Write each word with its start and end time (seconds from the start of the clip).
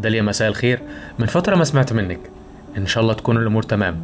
داليا 0.00 0.22
مساء 0.22 0.48
الخير. 0.48 0.80
من 1.18 1.26
فترة 1.26 1.56
ما 1.56 1.64
سمعت 1.64 1.92
منك. 1.92 2.20
إن 2.76 2.86
شاء 2.86 3.02
الله 3.02 3.14
تكون 3.14 3.36
الأمور 3.36 3.62
تمام. 3.62 3.96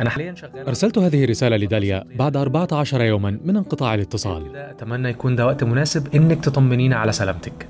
أنا 0.00 0.10
حاليا 0.10 0.34
شغال. 0.34 0.66
أرسلت 0.66 0.98
هذه 0.98 1.24
الرسالة 1.24 1.56
لداليا 1.56 2.04
بعد 2.18 2.36
14 2.36 3.00
يوما 3.00 3.38
من 3.44 3.56
انقطاع 3.56 3.94
الاتصال. 3.94 4.56
أتمنى 4.56 5.08
يكون 5.08 5.36
ده 5.36 5.46
وقت 5.46 5.64
مناسب 5.64 6.14
إنك 6.14 6.44
تطمنينا 6.44 6.96
على 6.96 7.12
سلامتك. 7.12 7.66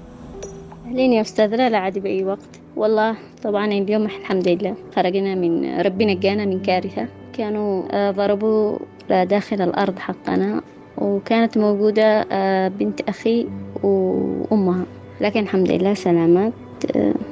أهلين 0.86 1.12
يا 1.12 1.20
أستاذ 1.20 1.56
لا 1.56 1.70
لا 1.70 1.78
عادي 1.78 2.00
بأي 2.00 2.24
وقت. 2.24 2.60
والله 2.76 3.16
طبعا 3.42 3.66
اليوم 3.66 4.04
الحمد 4.04 4.48
لله 4.48 4.74
خرجنا 4.96 5.34
من 5.34 5.80
ربنا 5.80 6.14
نجانا 6.14 6.44
من 6.44 6.62
كارثة. 6.62 7.06
كانوا 7.32 7.82
آه، 7.90 8.10
ضربوا 8.10 8.78
داخل 9.10 9.60
الأرض 9.62 9.98
حقنا 9.98 10.62
وكانت 10.98 11.58
موجودة 11.58 12.26
آه، 12.32 12.68
بنت 12.68 13.00
أخي 13.00 13.46
وأمها. 13.82 14.84
لكن 15.20 15.40
الحمد 15.40 15.70
لله 15.70 15.94
سلامات 15.94 16.52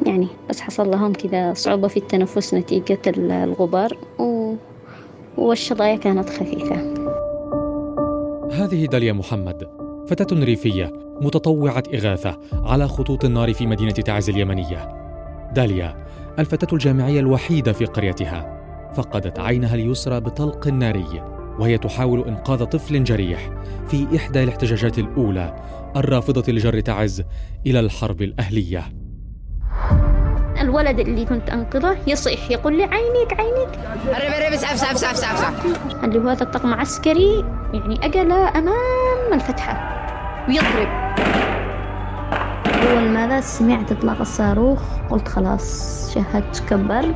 يعني 0.06 0.28
بس 0.50 0.60
حصل 0.60 0.90
لهم 0.90 1.12
كذا 1.12 1.54
صعوبة 1.54 1.88
في 1.88 1.96
التنفس 1.96 2.54
نتيجة 2.54 3.00
الغبار 3.06 3.98
و... 4.18 4.54
والشظايا 5.38 5.96
كانت 5.96 6.30
خفيفة. 6.30 6.94
هذه 8.52 8.86
داليا 8.86 9.12
محمد 9.12 9.68
فتاة 10.08 10.44
ريفية 10.44 10.92
متطوعة 11.20 11.82
إغاثة 11.94 12.38
على 12.52 12.88
خطوط 12.88 13.24
النار 13.24 13.54
في 13.54 13.66
مدينة 13.66 13.92
تعز 13.92 14.30
اليمنية. 14.30 15.04
داليا 15.54 16.06
الفتاة 16.38 16.68
الجامعية 16.72 17.20
الوحيدة 17.20 17.72
في 17.72 17.84
قريتها 17.84 18.60
فقدت 18.95 19.38
عينها 19.38 19.74
اليسرى 19.74 20.20
بطلق 20.20 20.68
ناري 20.68 21.22
وهي 21.58 21.78
تحاول 21.78 22.24
إنقاذ 22.28 22.64
طفل 22.64 23.04
جريح 23.04 23.50
في 23.88 24.16
إحدى 24.16 24.42
الاحتجاجات 24.42 24.98
الأولى 24.98 25.56
الرافضة 25.96 26.52
لجر 26.52 26.80
تعز 26.80 27.22
إلى 27.66 27.80
الحرب 27.80 28.22
الأهلية. 28.22 29.03
الولد 30.80 30.98
اللي 31.00 31.24
كنت 31.24 31.50
أنقذه 31.50 31.96
يصيح 32.06 32.50
يقول 32.50 32.76
لي 32.76 32.82
عينيك 32.82 33.40
عينيك. 33.40 33.68
قرب 34.06 34.32
قرب 34.32 34.52
اسعف 34.52 34.72
اسعف 34.72 35.12
اسعف 35.12 35.34
اسعف 35.34 35.66
اللي 36.04 36.18
هو 36.18 36.28
هذا 36.28 36.42
الطقم 36.42 36.74
عسكري 36.74 37.44
يعني 37.72 38.06
أجل 38.06 38.32
أمام 38.32 39.32
الفتحة. 39.32 40.04
ويضرب. 40.48 40.88
أول 42.82 43.08
ماذا؟ 43.08 43.40
سمعت 43.40 43.92
إطلاق 43.92 44.20
الصاروخ. 44.20 44.80
قلت 45.10 45.28
خلاص 45.28 46.10
شهدت 46.14 46.62
كبر. 46.68 47.14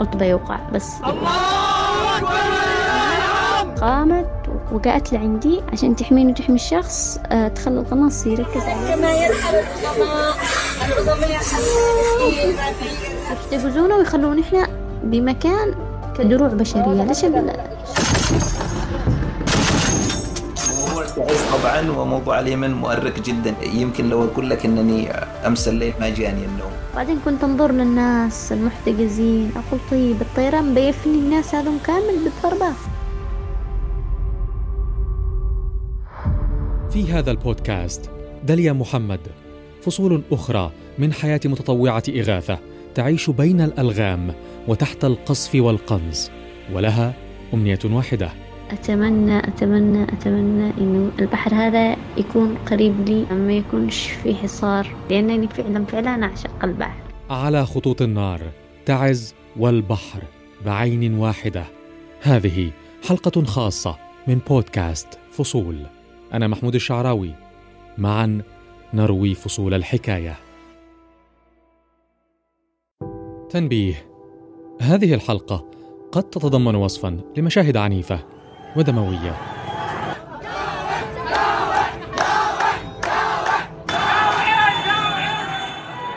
قلت 0.00 0.16
بيوقع 0.16 0.58
بس. 0.72 0.94
قامت 3.80 4.37
وقعت 4.72 5.12
لعندي 5.12 5.60
عشان 5.72 5.96
تحميني 5.96 6.32
وتحمي 6.32 6.54
الشخص 6.56 7.18
آه، 7.26 7.48
تخلي 7.48 7.80
القناص 7.80 8.26
يركز 8.26 8.60
عليه 8.62 8.94
كما 8.94 9.12
يرحل 9.12 9.54
الظما 9.56 10.34
العظم 10.86 11.22
يرحل 11.22 11.62
يحتجزونا 13.32 13.96
ويخلونا 13.96 14.42
إحنا 14.42 14.68
بمكان 15.04 15.74
كدروع 16.18 16.48
بشرية. 16.48 17.04
ليش 17.04 17.20
تعز 17.20 17.32
طبعا 21.52 21.90
وموضوع 21.90 22.40
اليمن 22.40 22.74
مؤرق 22.74 23.20
جدا. 23.20 23.54
يمكن 23.62 24.08
لو 24.08 24.24
أقول 24.24 24.50
لك 24.50 24.64
إنني 24.64 25.10
امس 25.46 25.68
الليل 25.68 25.92
ما 26.00 26.08
جاني 26.08 26.44
النوم. 26.44 26.70
بعدين 26.96 27.18
كنت 27.24 27.44
أنظر 27.44 27.72
للناس 27.72 28.52
المحتجزين 28.52 29.52
أقول 29.56 29.80
طيب 29.90 30.20
الطيران 30.20 30.74
بيفني 30.74 31.18
الناس 31.18 31.54
هذم 31.54 31.78
كامل 31.86 32.16
بالضربة 32.24 32.72
في 36.98 37.12
هذا 37.12 37.30
البودكاست. 37.30 38.10
داليا 38.44 38.72
محمد. 38.72 39.20
فصول 39.82 40.22
أخرى 40.32 40.70
من 40.98 41.12
حياة 41.12 41.40
متطوعة 41.44 42.02
إغاثة 42.08 42.58
تعيش 42.94 43.30
بين 43.30 43.60
الألغام 43.60 44.34
وتحت 44.68 45.04
القصف 45.04 45.54
والقنص 45.54 46.30
ولها 46.72 47.14
أمنية 47.54 47.78
واحدة. 47.84 48.30
أتمنى 48.70 49.38
أتمنى 49.38 50.02
أتمنى 50.02 50.72
إنه 50.78 51.10
البحر 51.18 51.54
هذا 51.54 51.96
يكون 52.16 52.54
قريب 52.70 53.08
لي 53.08 53.24
ما 53.34 53.52
يكونش 53.52 54.06
في 54.06 54.34
حصار 54.34 54.94
لأنني 55.10 55.48
فعلا 55.48 55.84
فعلا 55.84 56.24
أعشق 56.24 56.64
البحر. 56.64 57.00
على 57.30 57.66
خطوط 57.66 58.02
النار 58.02 58.40
تعز 58.86 59.34
والبحر 59.56 60.22
بعين 60.66 61.14
واحدة. 61.14 61.64
هذه 62.22 62.70
حلقة 63.08 63.44
خاصة 63.44 63.96
من 64.28 64.38
بودكاست 64.48 65.08
فصول. 65.32 65.97
أنا 66.34 66.46
محمود 66.46 66.74
الشعراوي. 66.74 67.34
معا 67.98 68.42
نروي 68.94 69.34
فصول 69.34 69.74
الحكاية. 69.74 70.36
تنبيه. 73.50 74.06
هذه 74.80 75.14
الحلقة 75.14 75.70
قد 76.12 76.22
تتضمن 76.22 76.74
وصفا 76.74 77.20
لمشاهد 77.36 77.76
عنيفة 77.76 78.20
ودموية. 78.76 79.36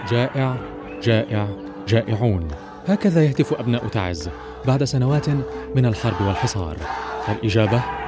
جائع 0.10 0.58
جائع 1.04 1.48
جائعون. 1.88 2.48
هكذا 2.88 3.26
يهتف 3.26 3.54
أبناء 3.54 3.88
تعز 3.88 4.30
بعد 4.66 4.84
سنوات 4.84 5.30
من 5.76 5.86
الحرب 5.86 6.28
والحصار. 6.28 6.78
الإجابة؟ 7.30 8.01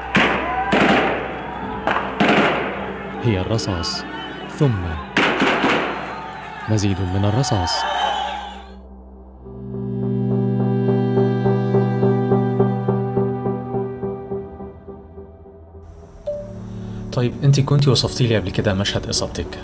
هي 3.24 3.40
الرصاص. 3.40 4.04
ثم 4.60 4.84
مزيد 6.70 7.02
من 7.02 7.26
الرصاص. 7.26 7.72
طيب 17.14 17.34
أنت 17.44 17.60
كنتي 17.60 17.90
وصفتي 17.90 18.28
لي 18.28 18.36
قبل 18.38 18.50
كده 18.50 18.74
مشهد 18.74 19.10
إصابتك 19.10 19.60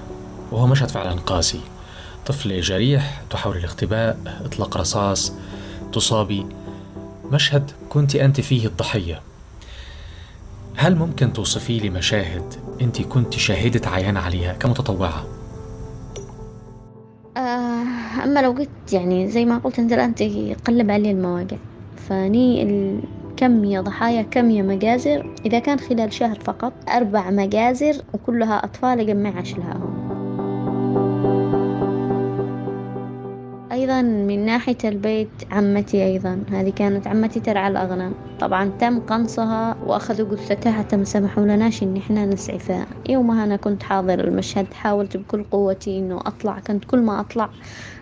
وهو 0.51 0.67
مشهد 0.67 0.89
فعلا 0.89 1.11
قاسي. 1.11 1.61
طفل 2.25 2.61
جريح 2.61 3.21
تحاول 3.29 3.57
الاختباء 3.57 4.17
إطلاق 4.45 4.77
رصاص 4.77 5.33
تصابي. 5.93 6.45
مشهد 7.31 7.71
كنت 7.89 8.15
أنت 8.15 8.41
فيه 8.41 8.67
الضحية. 8.67 9.21
هل 10.79 10.95
ممكن 10.95 11.33
توصفي 11.33 11.79
لي 11.79 11.89
مشاهد 11.89 12.53
أنت 12.81 13.01
كنت 13.01 13.33
شاهدة 13.33 13.89
عيان 13.89 14.17
عليها 14.17 14.53
كمتطوعة؟ 14.53 15.25
آه 17.37 17.83
أما 18.23 18.39
لو 18.39 18.51
قلت 18.51 18.93
يعني 18.93 19.27
زي 19.27 19.45
ما 19.45 19.57
قلت 19.57 19.79
أنت 19.79 19.93
الآن 19.93 20.15
تقلب 20.15 20.91
علي 20.91 21.11
المواقع. 21.11 21.57
فني 22.09 22.63
الكمية 22.63 23.79
ضحايا 23.79 24.21
كمية 24.21 24.61
مجازر. 24.61 25.35
إذا 25.45 25.59
كان 25.59 25.79
خلال 25.79 26.13
شهر 26.13 26.39
فقط 26.39 26.73
أربع 26.89 27.29
مجازر 27.29 27.95
وكلها 28.13 28.65
أطفال 28.65 28.99
أجمع 28.99 29.41
أشلاهم 29.41 29.88
أيضا 33.99 34.09
من 34.09 34.45
ناحية 34.45 34.77
البيت 34.85 35.29
عمتي 35.51 36.03
أيضا. 36.05 36.43
هذه 36.51 36.69
كانت 36.69 37.07
عمتي 37.07 37.39
ترعى 37.39 37.67
الأغنام. 37.67 38.13
طبعا 38.39 38.71
تم 38.79 38.99
قنصها 38.99 39.75
وأخذوا 39.85 40.35
جثتها 40.35 40.71
حتى 40.71 40.97
ما 40.97 41.03
سمحوا 41.03 41.43
لناش 41.43 41.83
إن 41.83 41.97
إحنا 41.97 42.25
نسعفها. 42.25 42.87
يومها 43.09 43.43
أنا 43.43 43.55
كنت 43.55 43.83
حاضر 43.83 44.19
المشهد 44.19 44.73
حاولت 44.73 45.17
بكل 45.17 45.43
قوتي 45.43 45.99
إنه 45.99 46.17
أطلع 46.17 46.59
كنت 46.59 46.85
كل 46.85 46.99
ما 46.99 47.19
أطلع 47.19 47.49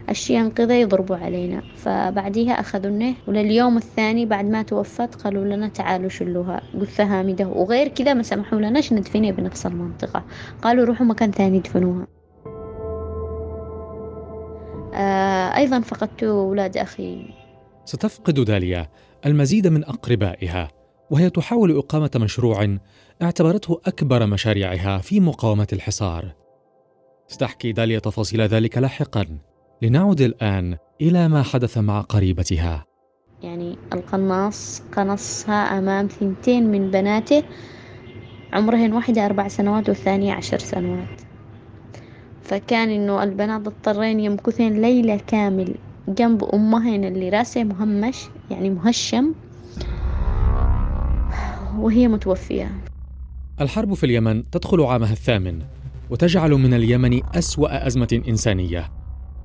الشيء 0.10 0.38
ينقذه 0.38 0.74
يضربوا 0.74 1.16
علينا. 1.16 1.62
فبعديها 1.76 2.54
أخذونه 2.60 3.14
ولليوم 3.28 3.78
الثاني 3.78 4.26
بعد 4.26 4.46
ما 4.46 4.62
توفت 4.62 5.16
قالوا 5.16 5.46
لنا 5.46 5.68
تعالوا 5.68 6.10
شلوها. 6.10 6.62
جثة 6.76 7.04
هامدة 7.04 7.48
وغير 7.48 7.88
كذا 7.88 8.14
ما 8.14 8.24
سمحوا 8.24 8.60
لناش 8.60 8.94
ندفنها 8.94 9.32
بنفس 9.32 9.66
المنطقة. 9.66 10.24
قالوا 10.62 10.86
روحوا 10.86 11.06
مكان 11.06 11.32
ثاني 11.32 11.60
دفنوها 11.60 12.17
أيضا 15.58 15.80
فقدت 15.80 16.24
أولاد 16.24 16.78
أخي. 16.78 17.34
ستفقد 17.86 18.40
داليا 18.40 18.90
المزيد 19.26 19.68
من 19.68 19.84
أقربائها 19.84 20.68
وهي 21.12 21.30
تحاول 21.30 21.78
إقامة 21.78 22.12
مشروع 22.16 22.78
اعتبرته 23.22 23.82
أكبر 23.86 24.26
مشاريعها 24.26 24.98
في 24.98 25.20
مقاومة 25.20 25.68
الحصار. 25.74 26.36
ستحكي 27.28 27.72
داليا 27.72 28.00
تفاصيل 28.00 28.42
ذلك 28.42 28.78
لاحقا. 28.78 29.26
لنعود 29.82 30.22
الآن 30.22 30.78
إلى 31.02 31.28
ما 31.28 31.44
حدث 31.44 31.78
مع 31.78 32.02
قريبتها. 32.02 32.86
يعني 33.42 33.78
القناص 33.94 34.84
قنصها 34.98 35.78
أمام 35.78 36.08
ثنتين 36.08 36.72
من 36.72 36.92
بناته 36.92 37.44
عمرهن 38.54 38.94
واحدة 38.94 39.26
أربع 39.26 39.48
سنوات 39.48 39.90
والثانية 39.90 40.34
عشر 40.34 40.58
سنوات. 40.58 41.27
فكان 42.48 42.90
إنه 42.90 43.24
البنات 43.24 43.68
اضطرين 43.68 44.20
يمكثين 44.20 44.82
ليلة 44.82 45.20
كامل 45.28 45.76
جنب 46.08 46.44
أمهن 46.44 47.04
اللي 47.04 47.30
رأسه 47.30 47.64
مهمش 47.64 48.18
يعني 48.52 48.70
مهشم. 48.70 49.34
وهي 51.78 52.08
متوفية. 52.08 52.72
الحرب 53.62 53.94
في 53.94 54.06
اليمن 54.06 54.50
تدخل 54.50 54.82
عامها 54.82 55.12
الثامن 55.12 55.62
وتجعل 56.10 56.52
من 56.52 56.74
اليمن 56.74 57.22
أسوأ 57.36 57.88
أزمة 57.88 58.22
إنسانية. 58.28 58.92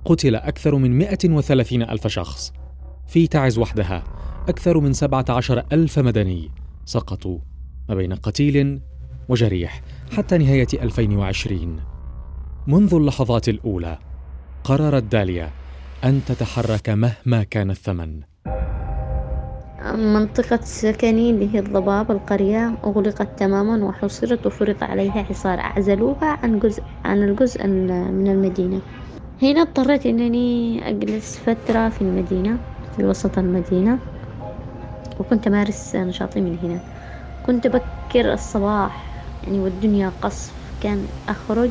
قتل 0.04 0.34
أكثر 0.34 0.76
من 0.76 0.98
130 0.98 1.82
ألف 1.82 2.06
شخص. 2.06 2.52
في 3.06 3.26
تعز 3.26 3.58
وحدها 3.58 4.04
أكثر 4.48 4.80
من 4.80 4.92
17 4.92 5.64
ألف 5.72 5.98
مدني 5.98 6.50
سقطوا 6.84 7.38
ما 7.88 7.94
بين 7.94 8.12
قتيل 8.12 8.80
وجريح 9.28 9.82
حتى 10.12 10.38
نهاية 10.38 10.68
2020 10.72 11.91
منذ 12.66 12.94
اللحظات 12.94 13.48
الأولى 13.48 13.98
قررت 14.64 15.02
داليا 15.02 15.50
أن 16.04 16.24
تتحرك 16.24 16.88
مهما 16.88 17.42
كان 17.42 17.70
الثمن. 17.70 18.20
منطقة 19.94 20.60
سكني 20.62 21.30
اللي 21.30 21.54
هي 21.54 21.58
الضباب 21.58 22.10
القرية 22.10 22.78
أغلقت 22.84 23.38
تماما 23.38 23.84
وحصرت 23.84 24.46
وفرض 24.46 24.84
عليها 24.84 25.22
حصار 25.22 25.58
أعزلوها 25.58 26.38
عن 26.42 26.58
جزء 26.58 26.82
عن 27.04 27.22
الجزء 27.22 27.66
من 27.66 28.30
المدينة. 28.30 28.80
هنا 29.42 29.62
اضطريت 29.62 30.06
إنني 30.06 30.88
أجلس 30.88 31.38
فترة 31.38 31.88
في 31.88 32.02
المدينة 32.02 32.58
في 32.96 33.04
وسط 33.04 33.38
المدينة 33.38 33.98
وكنت 35.20 35.46
أمارس 35.46 35.96
نشاطي 35.96 36.40
من 36.40 36.58
هنا. 36.62 36.80
كنت 37.46 37.66
بكر 37.66 38.32
الصباح 38.32 39.12
يعني 39.44 39.58
والدنيا 39.58 40.12
قصف 40.22 40.52
كان 40.82 41.06
أخرج 41.28 41.70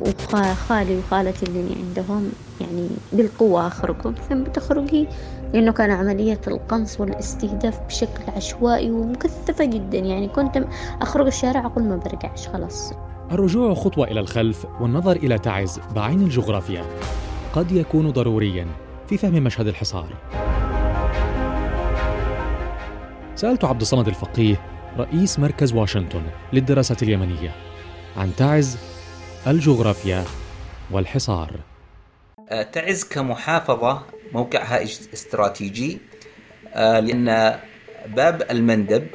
وخالي 0.00 0.98
وخالتي 0.98 1.46
اللي 1.46 1.74
عندهم 1.88 2.30
يعني 2.60 2.88
بالقوة 3.12 3.66
أخرجهم 3.66 4.14
ثم 4.28 4.42
بتخرجي 4.42 5.08
لأنه 5.54 5.72
كان 5.72 5.90
عملية 5.90 6.40
القنص 6.46 7.00
والاستهداف 7.00 7.80
بشكل 7.80 8.32
عشوائي 8.36 8.90
ومكثفة 8.90 9.64
جدا. 9.64 9.98
يعني 9.98 10.28
كنت 10.28 10.64
أخرج 11.02 11.26
الشارع 11.26 11.66
أقول 11.66 11.84
ما 11.84 11.96
برجعش 11.96 12.48
خلاص. 12.48 12.92
الرجوع 13.32 13.74
خطوة 13.74 14.06
إلى 14.06 14.20
الخلف 14.20 14.66
والنظر 14.80 15.16
إلى 15.16 15.38
تعز 15.38 15.80
بعين 15.94 16.22
الجغرافيا 16.22 16.84
قد 17.52 17.72
يكون 17.72 18.10
ضروريا 18.10 18.66
في 19.08 19.18
فهم 19.18 19.44
مشهد 19.44 19.66
الحصار. 19.66 20.08
سألت 23.34 23.64
عبد 23.64 23.80
الصمد 23.80 24.08
الفقيه 24.08 24.60
رئيس 24.98 25.38
مركز 25.38 25.72
واشنطن 25.72 26.22
للدراسات 26.52 27.02
اليمنية. 27.02 27.75
عن 28.16 28.36
تعز 28.36 28.78
الجغرافيا 29.46 30.24
والحصار. 30.90 31.50
آه، 32.48 32.62
تعز 32.62 33.04
كمحافظة 33.04 34.02
موقعها 34.32 34.82
استراتيجي 34.82 35.98
آه، 36.74 37.00
لأن 37.00 37.58
باب 38.06 38.42
المندب 38.50 39.06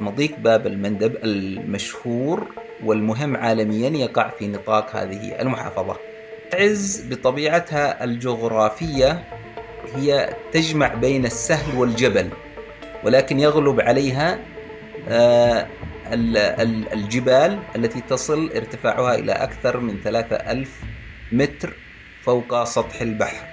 مضيق 0.00 0.38
باب 0.38 0.66
المندب 0.66 1.16
المشهور 1.24 2.46
والمهم 2.84 3.36
عالميا 3.36 3.90
يقع 3.90 4.28
في 4.28 4.48
نطاق 4.48 4.96
هذه 4.96 5.40
المحافظة. 5.40 5.96
تعز 6.50 7.04
بطبيعتها 7.10 8.04
الجغرافية 8.04 9.24
هي 9.94 10.36
تجمع 10.52 10.94
بين 10.94 11.24
السهل 11.24 11.78
والجبل 11.78 12.28
ولكن 13.04 13.40
يغلب 13.40 13.80
عليها 13.80 14.38
آه، 15.08 15.66
الجبال 16.12 17.58
التي 17.76 18.00
تصل 18.00 18.50
ارتفاعها 18.56 19.14
إلى 19.14 19.32
أكثر 19.32 19.80
من 19.80 20.00
ثلاثة 20.04 20.36
ألف 20.36 20.80
متر 21.32 21.76
فوق 22.22 22.64
سطح 22.64 23.00
البحر. 23.00 23.46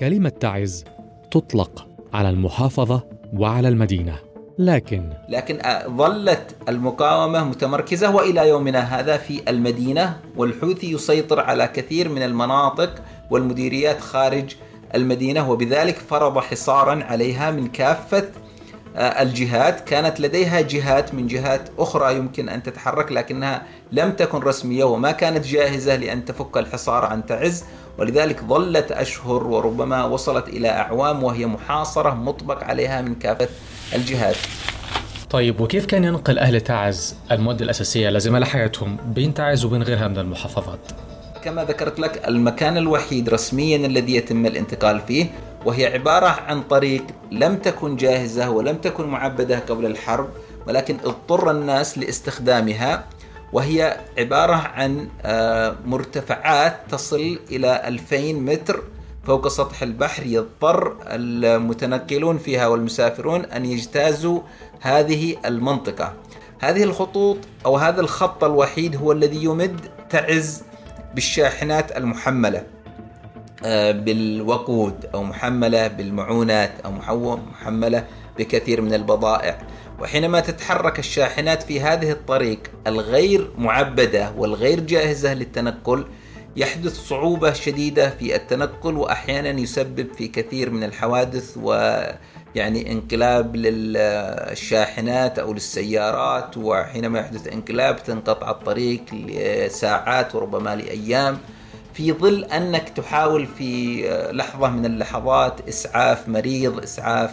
كلمة 0.00 0.28
تعز 0.28 0.84
تطلق 1.30 1.88
على 2.12 2.30
المحافظة 2.30 3.02
وعلى 3.32 3.68
المدينة 3.68 4.18
لكن 4.58 5.12
لكن 5.28 5.60
آه، 5.60 5.88
ظلت 5.88 6.56
المقاومة 6.68 7.44
متمركزة 7.44 8.14
وإلى 8.14 8.48
يومنا 8.48 8.80
هذا 8.80 9.16
في 9.16 9.42
المدينة 9.48 10.20
والحوثي 10.36 10.92
يسيطر 10.92 11.40
على 11.40 11.66
كثير 11.66 12.08
من 12.08 12.22
المناطق 12.22 13.02
والمديريات 13.30 14.00
خارج 14.00 14.56
المدينة 14.94 15.50
وبذلك 15.50 15.96
فرض 15.96 16.38
حصارا 16.38 17.04
عليها 17.04 17.50
من 17.50 17.66
كافة 17.68 18.24
الجهات 18.96 19.80
كانت 19.80 20.20
لديها 20.20 20.60
جهات 20.60 21.14
من 21.14 21.26
جهات 21.26 21.68
أخرى 21.78 22.16
يمكن 22.16 22.48
أن 22.48 22.62
تتحرك 22.62 23.12
لكنها 23.12 23.62
لم 23.92 24.12
تكن 24.12 24.38
رسمية 24.38 24.84
وما 24.84 25.12
كانت 25.12 25.46
جاهزة 25.46 25.96
لأن 25.96 26.24
تفك 26.24 26.56
الحصار 26.56 27.04
عن 27.04 27.26
تعز 27.26 27.64
ولذلك 27.98 28.44
ظلت 28.44 28.92
أشهر 28.92 29.46
وربما 29.46 30.04
وصلت 30.04 30.48
إلى 30.48 30.68
أعوام 30.68 31.24
وهي 31.24 31.46
محاصرة 31.46 32.14
مطبق 32.14 32.64
عليها 32.64 33.02
من 33.02 33.14
كافة 33.14 33.48
الجهات 33.94 34.36
طيب 35.30 35.60
وكيف 35.60 35.86
كان 35.86 36.04
ينقل 36.04 36.38
أهل 36.38 36.60
تعز 36.60 37.16
المواد 37.30 37.62
الأساسية 37.62 38.10
لازمة 38.10 38.38
لحياتهم 38.38 38.96
بين 39.06 39.34
تعز 39.34 39.64
وبين 39.64 39.82
غيرها 39.82 40.08
من 40.08 40.18
المحافظات؟ 40.18 40.80
كما 41.44 41.64
ذكرت 41.64 42.00
لك 42.00 42.28
المكان 42.28 42.76
الوحيد 42.76 43.28
رسميا 43.28 43.86
الذي 43.86 44.16
يتم 44.16 44.46
الانتقال 44.46 45.00
فيه 45.00 45.26
وهي 45.64 45.86
عبارة 45.86 46.26
عن 46.26 46.62
طريق 46.62 47.06
لم 47.30 47.56
تكن 47.56 47.96
جاهزة 47.96 48.50
ولم 48.50 48.76
تكن 48.76 49.06
معبدة 49.06 49.58
قبل 49.58 49.86
الحرب 49.86 50.28
ولكن 50.66 50.96
اضطر 51.04 51.50
الناس 51.50 51.98
لاستخدامها 51.98 53.04
وهي 53.52 54.00
عبارة 54.18 54.54
عن 54.54 55.08
آه، 55.22 55.76
مرتفعات 55.86 56.80
تصل 56.90 57.38
إلى 57.50 57.88
2000 57.88 58.32
متر 58.32 58.82
فوق 59.24 59.48
سطح 59.48 59.82
البحر 59.82 60.26
يضطر 60.26 60.96
المتنقلون 61.02 62.38
فيها 62.38 62.66
والمسافرون 62.66 63.44
أن 63.44 63.64
يجتازوا 63.64 64.40
هذه 64.80 65.36
المنطقة. 65.44 66.12
هذه 66.60 66.82
الخطوط 66.82 67.36
أو 67.66 67.76
هذا 67.76 68.00
الخط 68.00 68.44
الوحيد 68.44 68.96
هو 68.96 69.12
الذي 69.12 69.44
يمد 69.44 69.80
تعز 70.10 70.62
بالشاحنات 71.14 71.96
المحملة. 71.96 72.58
آه، 72.58 72.64
بالوقود 73.92 75.06
أو 75.14 75.22
محملة 75.22 75.86
بالمعونات 75.86 76.72
أو 76.84 76.92
محملة 77.36 78.04
بكثير 78.38 78.80
من 78.80 78.94
البضائع. 78.94 79.58
وحينما 80.00 80.40
تتحرك 80.40 80.98
الشاحنات 80.98 81.62
في 81.62 81.80
هذه 81.80 82.10
الطريق 82.10 82.58
الغير 82.86 83.50
معبدة 83.58 84.32
والغير 84.36 84.80
جاهزة 84.80 85.34
للتنقل 85.34 86.06
يحدث 86.56 87.00
صعوبة 87.08 87.52
شديدة 87.52 88.10
في 88.10 88.36
التنقل 88.36 88.96
وأحيانا 88.96 89.60
يسبب 89.60 90.12
في 90.18 90.28
كثير 90.28 90.70
من 90.70 90.84
الحوادث 90.84 91.56
ويعني 91.56 92.92
انقلاب 92.92 93.56
للشاحنات 93.56 95.38
أو 95.38 95.52
للسيارات. 95.52 96.56
وحينما 96.56 97.18
يحدث 97.18 97.48
انقلاب 97.48 98.02
تنقطع 98.02 98.50
الطريق 98.50 99.02
لساعات 99.12 100.34
وربما 100.34 100.76
لأيام. 100.76 101.38
في 101.94 102.12
ظل 102.12 102.44
أنك 102.44 102.88
تحاول 102.88 103.46
في 103.46 104.02
لحظة 104.32 104.70
من 104.70 104.86
اللحظات 104.86 105.68
إسعاف 105.68 106.28
مريض 106.28 106.82
إسعاف 106.82 107.30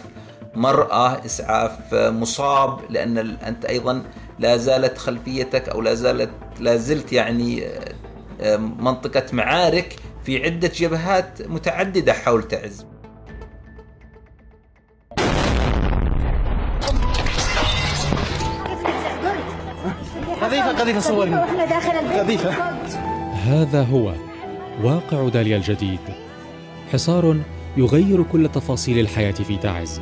مرأة 0.54 1.24
إسعاف 1.26 1.94
مصاب 1.94 2.80
لأن 2.90 3.18
أنت 3.18 3.64
أيضا 3.64 4.02
لا 4.38 4.56
زالت 4.56 4.98
خلفيتك 4.98 5.68
أو 5.68 5.80
لا 5.80 5.94
زالت 5.94 6.30
لا 6.60 6.76
زلت 6.76 7.12
يعني 7.12 7.64
آه، 8.40 8.56
منطقة 8.56 9.24
معارك 9.32 9.96
في 10.24 10.44
عدة 10.44 10.70
جبهات 10.74 11.42
متعددة 11.48 12.12
حول 12.12 12.48
تعز. 12.48 12.86
قذيفة 20.42 20.72
قذيفة 20.78 21.00
صورني. 21.00 21.36
قذيفة. 22.18 22.50
هذا 23.46 23.82
هو 23.82 24.12
واقع 24.82 25.28
داليا 25.28 25.56
الجديد. 25.56 26.00
حصار 26.92 27.36
يغير 27.76 28.22
كل 28.22 28.48
تفاصيل 28.48 28.98
الحياة 28.98 29.32
في 29.32 29.56
تعز 29.56 30.00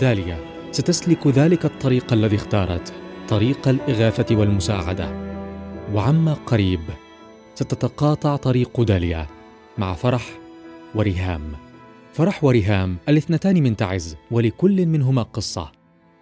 داليا 0.00 0.38
ستسلك 0.72 1.26
ذلك 1.26 1.64
الطريق 1.64 2.12
الذي 2.12 2.36
اختارته 2.36 2.92
طريق 3.28 3.68
الإغاثة 3.68 4.36
والمساعدة. 4.36 5.08
وعما 5.94 6.34
قريب 6.34 6.80
ستتقاطع 7.54 8.36
طريق 8.36 8.80
داليا 8.80 9.26
مع 9.78 9.94
فرح 9.94 10.24
وريهام 10.94 11.52
فرح 12.12 12.44
وريهام 12.44 12.96
الاثنتان 13.08 13.62
من 13.62 13.76
تعز 13.76 14.16
ولكل 14.30 14.86
منهما 14.86 15.22
قصة. 15.22 15.72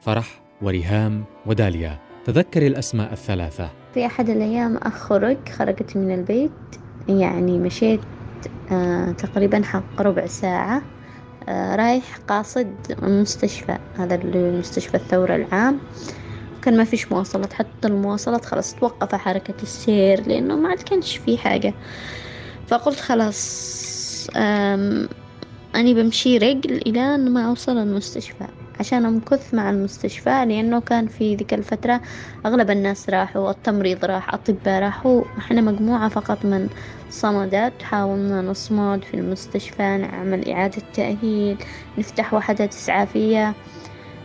فرح 0.01 0.43
وريهام 0.63 1.25
وداليا. 1.47 1.99
تذكر 2.25 2.67
الأسماء 2.67 3.13
الثلاثة. 3.13 3.71
في 3.95 4.07
أحد 4.07 4.31
الأيام 4.31 4.77
أخرج 4.77 5.49
خرجت 5.49 5.97
من 5.97 6.15
البيت. 6.15 6.51
يعني 7.09 7.59
مشيت 7.59 8.05
آه 8.73 9.13
تقريبا 9.13 9.63
حق 9.65 10.03
ربع 10.03 10.27
ساعة 10.27 10.83
آه 11.49 11.77
رايح 11.77 12.17
قاصد 12.29 12.77
المستشفى 13.03 13.79
هذا 13.95 14.15
المستشفى 14.15 14.95
الثورة 14.95 15.37
العام. 15.37 15.81
كان 16.63 16.77
ما 16.77 16.85
فيش 16.85 17.13
مواصلات 17.13 17.53
حتى 17.53 17.89
المواصلات 17.89 18.45
خلاص 18.45 18.75
توقف 18.75 19.15
حركة 19.15 19.63
السير 19.63 20.29
لأنه 20.29 20.57
ما 20.57 20.69
عاد 20.69 20.79
كانش 20.79 21.17
في 21.17 21.39
حاجة. 21.39 21.75
فقلت 22.67 23.01
خلاص 23.01 24.27
أني 25.77 25.95
بمشي 25.95 26.39
رجل 26.39 26.77
إلى 26.77 27.01
أن 27.15 27.31
ما 27.33 27.49
أوصل 27.49 27.79
المستشفى. 27.79 28.47
عشان 28.81 29.05
أمكث 29.05 29.55
مع 29.55 29.71
المستشفى 29.71 30.45
لأنه 30.49 30.81
كان 30.81 31.07
في 31.07 31.35
ذيك 31.35 31.55
الفترة 31.55 32.01
أغلب 32.47 32.71
الناس 32.71 33.11
راحوا 33.11 33.51
التمريض 33.51 34.05
راح 34.05 34.35
أطباء 34.35 34.83
راحوا. 34.83 35.23
إحنا 35.39 35.61
مجموعة 35.61 36.09
فقط 36.09 36.45
من 36.45 36.69
صمدات 37.11 37.83
حاولنا 37.83 38.43
نصمد 38.43 39.05
في 39.05 39.15
المستشفى 39.15 39.83
نعمل 39.97 40.49
إعادة 40.51 40.83
تأهيل 40.95 41.57
نفتح 41.99 42.35
وحدة 42.35 42.65
إسعافية 42.65 43.55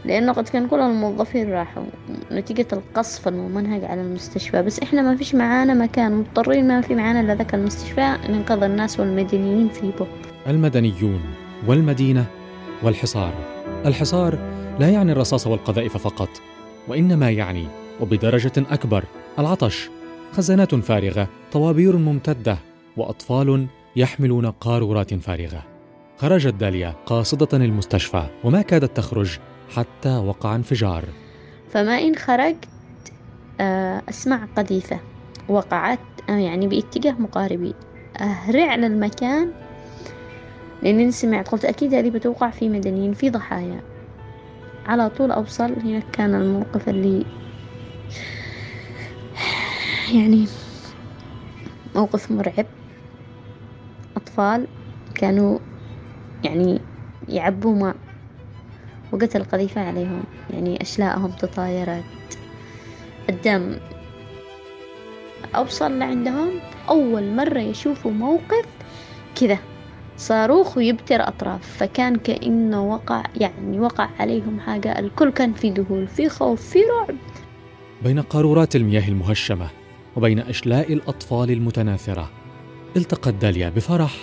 لأنه 0.05 0.31
قد 0.31 0.49
كان 0.49 0.67
كل 0.67 0.79
الموظفين 0.79 1.51
راحوا. 1.51 1.83
نتيجة 2.31 2.67
القصف 2.73 3.27
الممنهج 3.27 3.83
على 3.83 4.01
المستشفى. 4.01 4.61
بس 4.61 4.79
إحنا 4.79 5.01
ما 5.01 5.15
فيش 5.15 5.35
معانا 5.35 5.73
مكان 5.73 6.11
مضطرين 6.15 6.67
ما 6.67 6.81
في 6.81 6.95
معانا 6.95 7.19
إلا 7.21 7.35
ذاك 7.35 7.53
المستشفى 7.53 8.17
ننقذ 8.29 8.63
الناس 8.63 8.99
والمدنيين 8.99 9.69
فيه 9.69 9.91
المدنيون 10.47 11.21
والمدينة 11.67 12.25
والحصار. 12.83 13.58
الحصار 13.85 14.39
لا 14.79 14.89
يعني 14.89 15.11
الرصاص 15.11 15.47
والقذائف 15.47 15.97
فقط 15.97 16.29
وإنما 16.87 17.29
يعني 17.29 17.67
وبدرجة 18.01 18.51
أكبر 18.57 19.03
العطش 19.39 19.89
خزانات 20.31 20.75
فارغة 20.75 21.27
طوابير 21.51 21.97
ممتدة 21.97 22.57
وأطفال 22.97 23.67
يحملون 23.95 24.45
قارورات 24.45 25.13
فارغة. 25.13 25.63
خرجت 26.17 26.53
داليا 26.53 26.95
قاصدة 27.05 27.57
المستشفى 27.57 28.23
وما 28.43 28.61
كادت 28.61 28.97
تخرج 28.97 29.39
حتى 29.75 30.17
وقع 30.17 30.55
انفجار. 30.55 31.05
فما 31.71 31.97
إن 31.99 32.15
خرجت 32.15 32.65
آه، 33.61 34.01
أسمع 34.09 34.47
قذيفة 34.57 34.99
وقعت 35.49 35.99
آه، 36.29 36.37
يعني 36.37 36.67
باتجاه 36.67 37.11
مقاربي. 37.11 37.73
أهرع 38.21 38.75
للمكان 38.75 39.51
لأني 40.81 41.11
سمعت 41.11 41.47
قلت 41.47 41.65
أكيد 41.65 41.93
هذه 41.93 42.09
بتوقع 42.09 42.49
في 42.49 42.69
مدنيين 42.69 43.13
في 43.13 43.29
ضحايا. 43.29 43.81
على 44.85 45.09
طول 45.09 45.31
أوصل 45.31 45.79
هنا 45.79 45.99
كان 45.99 46.35
الموقف 46.35 46.89
اللي 46.89 47.25
يعني 50.13 50.47
موقف 51.95 52.31
مرعب. 52.31 52.65
أطفال 54.17 54.67
كانوا 55.15 55.59
يعني 56.43 56.81
يعبوا 57.27 57.75
ماء 57.75 57.95
وقتل 59.11 59.43
قذيفة 59.43 59.81
عليهم 59.81 60.23
يعني 60.49 60.81
أشلاءهم 60.81 61.31
تطايرت. 61.31 62.03
الدم. 63.29 63.77
أوصل 65.55 65.99
لعندهم 65.99 66.51
أول 66.89 67.35
مرة 67.35 67.59
يشوفوا 67.59 68.11
موقف 68.11 68.65
كذا. 69.35 69.59
صاروخ 70.19 70.77
ويبتر 70.77 71.27
أطراف 71.27 71.77
فكان 71.77 72.15
كأنه 72.15 72.91
وقع 72.91 73.23
يعني 73.35 73.79
وقع 73.79 74.09
عليهم 74.19 74.59
حاجة 74.59 74.99
الكل 74.99 75.29
كان 75.29 75.53
في 75.53 75.69
ذهول 75.69 76.07
في 76.07 76.29
خوف 76.29 76.61
في 76.61 76.79
رعب. 76.79 77.15
بين 78.03 78.21
قارورات 78.21 78.75
المياه 78.75 79.07
المهشمة 79.07 79.67
وبين 80.15 80.39
أشلاء 80.39 80.93
الأطفال 80.93 81.51
المتناثرة 81.51 82.29
التقت 82.97 83.33
داليا 83.33 83.69
بفرح 83.69 84.15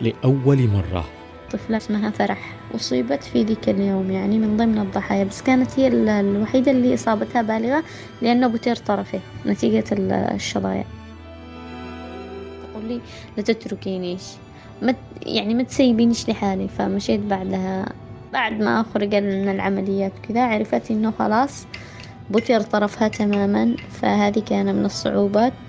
لأول 0.00 0.68
مرة. 0.68 1.04
طفلة 1.52 1.76
اسمها 1.76 2.10
فرح 2.10 2.54
أصيبت 2.74 3.22
في 3.22 3.42
ذيك 3.42 3.68
اليوم 3.68 4.10
يعني 4.10 4.38
من 4.38 4.56
ضمن 4.56 4.78
الضحايا 4.78 5.24
بس 5.24 5.42
كانت 5.42 5.78
هي 5.78 5.88
الوحيدة 6.20 6.70
اللي 6.70 6.94
إصابتها 6.94 7.42
بالغة 7.42 7.84
لأنه 8.22 8.46
بتر 8.46 8.76
طرفه 8.76 9.20
نتيجة 9.46 9.84
الشظايا. 10.34 10.84
تقول 12.72 12.84
لي 12.88 13.00
لا 13.36 13.42
تتركينيش 13.42 14.22
ما 14.82 14.96
يعني 15.26 15.54
ما 15.54 15.62
تسيبينيش 15.62 16.28
لحالي 16.30 16.68
فمشيت 16.68 17.20
بعدها 17.20 17.86
بعد 18.32 18.52
ما 18.52 18.80
أخرج 18.80 19.14
من 19.14 19.48
العمليات 19.48 20.18
كذا 20.18 20.46
عرفت 20.46 20.90
إنه 20.90 21.10
خلاص 21.12 21.68
بتر 22.28 22.60
طرفها 22.62 23.08
تماما 23.08 23.78
فهذه 23.90 24.40
كان 24.44 24.76
من 24.76 24.84
الصعوبات. 24.84 25.62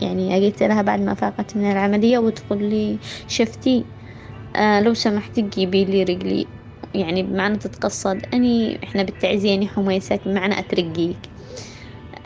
يعني 0.00 0.46
قلت 0.46 0.62
لها 0.62 0.82
بعد 0.82 1.00
ما 1.00 1.14
فاقت 1.14 1.56
من 1.56 1.72
العملية 1.72 2.18
وتقول 2.18 2.64
لي 2.64 3.00
شفتي 3.28 3.92
آه 4.56 4.80
لو 4.80 4.94
سمحتي 4.94 5.42
جيبي 5.42 5.84
لي 5.84 6.02
رجلي. 6.04 6.54
يعني 6.94 7.22
بمعنى 7.22 7.58
تتقصد 7.58 8.26
أني 8.34 8.80
إحنا 8.84 9.02
بالتعزية 9.02 9.54
أني 9.54 9.68
حميسك 9.68 10.28
بمعنى 10.28 10.58
أترقيك. 10.58 11.30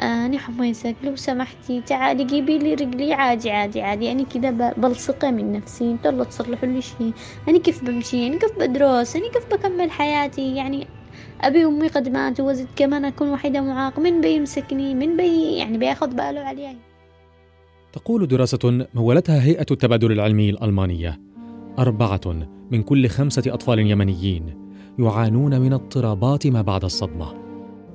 أني 0.05 0.39
حميسك 0.39 0.97
لو 1.05 1.17
سمحتي 1.17 1.81
تعالي 1.81 2.25
جيبي 2.25 2.59
لي 2.59 2.75
رجلي 2.75 3.13
عادي 3.13 3.51
عادي 3.51 3.83
عادي. 3.83 4.13
أنا 4.13 4.23
كذا 4.23 4.73
بلصقة 4.77 5.31
من 5.31 5.53
نفسي. 5.53 5.91
أنتوا 5.91 6.11
اللي 6.11 6.25
تصلحوا 6.25 6.69
لي 6.69 6.83
شيء 6.83 7.13
أنا 7.49 7.59
كيف 7.59 7.85
بمشي؟ 7.85 8.27
أنا 8.27 8.39
كيف 8.39 8.59
بدرس؟ 8.59 9.17
أنا 9.17 9.29
كيف 9.29 9.47
بكمل 9.53 9.91
حياتي؟ 9.91 10.57
يعني 10.57 10.87
أبي 11.41 11.65
وأمي 11.65 11.89
قد 11.89 12.09
ماتوا 12.09 12.51
وزد 12.51 12.69
كمان 12.77 13.05
أكون 13.05 13.29
وحيدة 13.29 13.61
معاق. 13.61 13.99
من 13.99 14.21
بيمسكني؟ 14.21 14.95
من 14.95 15.17
بي 15.17 15.57
يعني 15.57 15.79
بياخذ 15.79 16.15
باله 16.15 16.41
علي. 16.41 16.77
تقول 17.93 18.29
دراسة 18.29 18.87
مولتها 18.95 19.43
هيئة 19.43 19.67
التبادل 19.71 20.13
العلمي 20.13 20.51
الألمانية. 20.51 21.21
أربعة 21.79 22.21
من 22.71 22.83
كل 22.83 23.09
خمسة 23.09 23.43
أطفال 23.47 23.79
يمنيين 23.79 24.65
يعانون 24.99 25.61
من 25.61 25.73
اضطرابات 25.73 26.47
ما 26.47 26.63
بعد 26.63 26.85
الصدمة. 26.85 27.35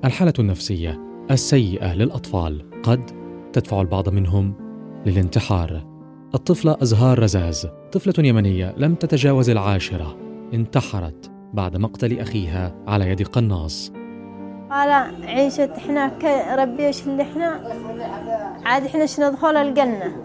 الحالة 0.05 0.33
النفسية 0.39 1.08
السيئة 1.31 1.93
للأطفال. 1.93 2.81
قد 2.83 3.11
تدفع 3.53 3.81
البعض 3.81 4.09
منهم 4.09 4.53
للانتحار. 5.05 5.85
الطفلة 6.35 6.77
أزهار 6.81 7.19
رزاز 7.19 7.67
طفلة 7.91 8.25
يمنية 8.27 8.73
لم 8.77 8.95
تتجاوز 8.95 9.49
العاشرة. 9.49 10.17
انتحرت 10.53 11.31
بعد 11.53 11.77
مقتل 11.77 12.19
أخيها 12.19 12.75
على 12.87 13.09
يد 13.09 13.27
قناص. 13.27 13.91
قال 14.71 14.89
عيشة 15.23 15.73
إحنا 15.77 16.11
إيش 16.79 17.07
اللي 17.07 17.23
إحنا؟ 17.23 17.45
عاد 18.65 18.83
إحنا 18.83 19.29
ندخل 19.29 19.55
الجنة؟ 19.55 20.15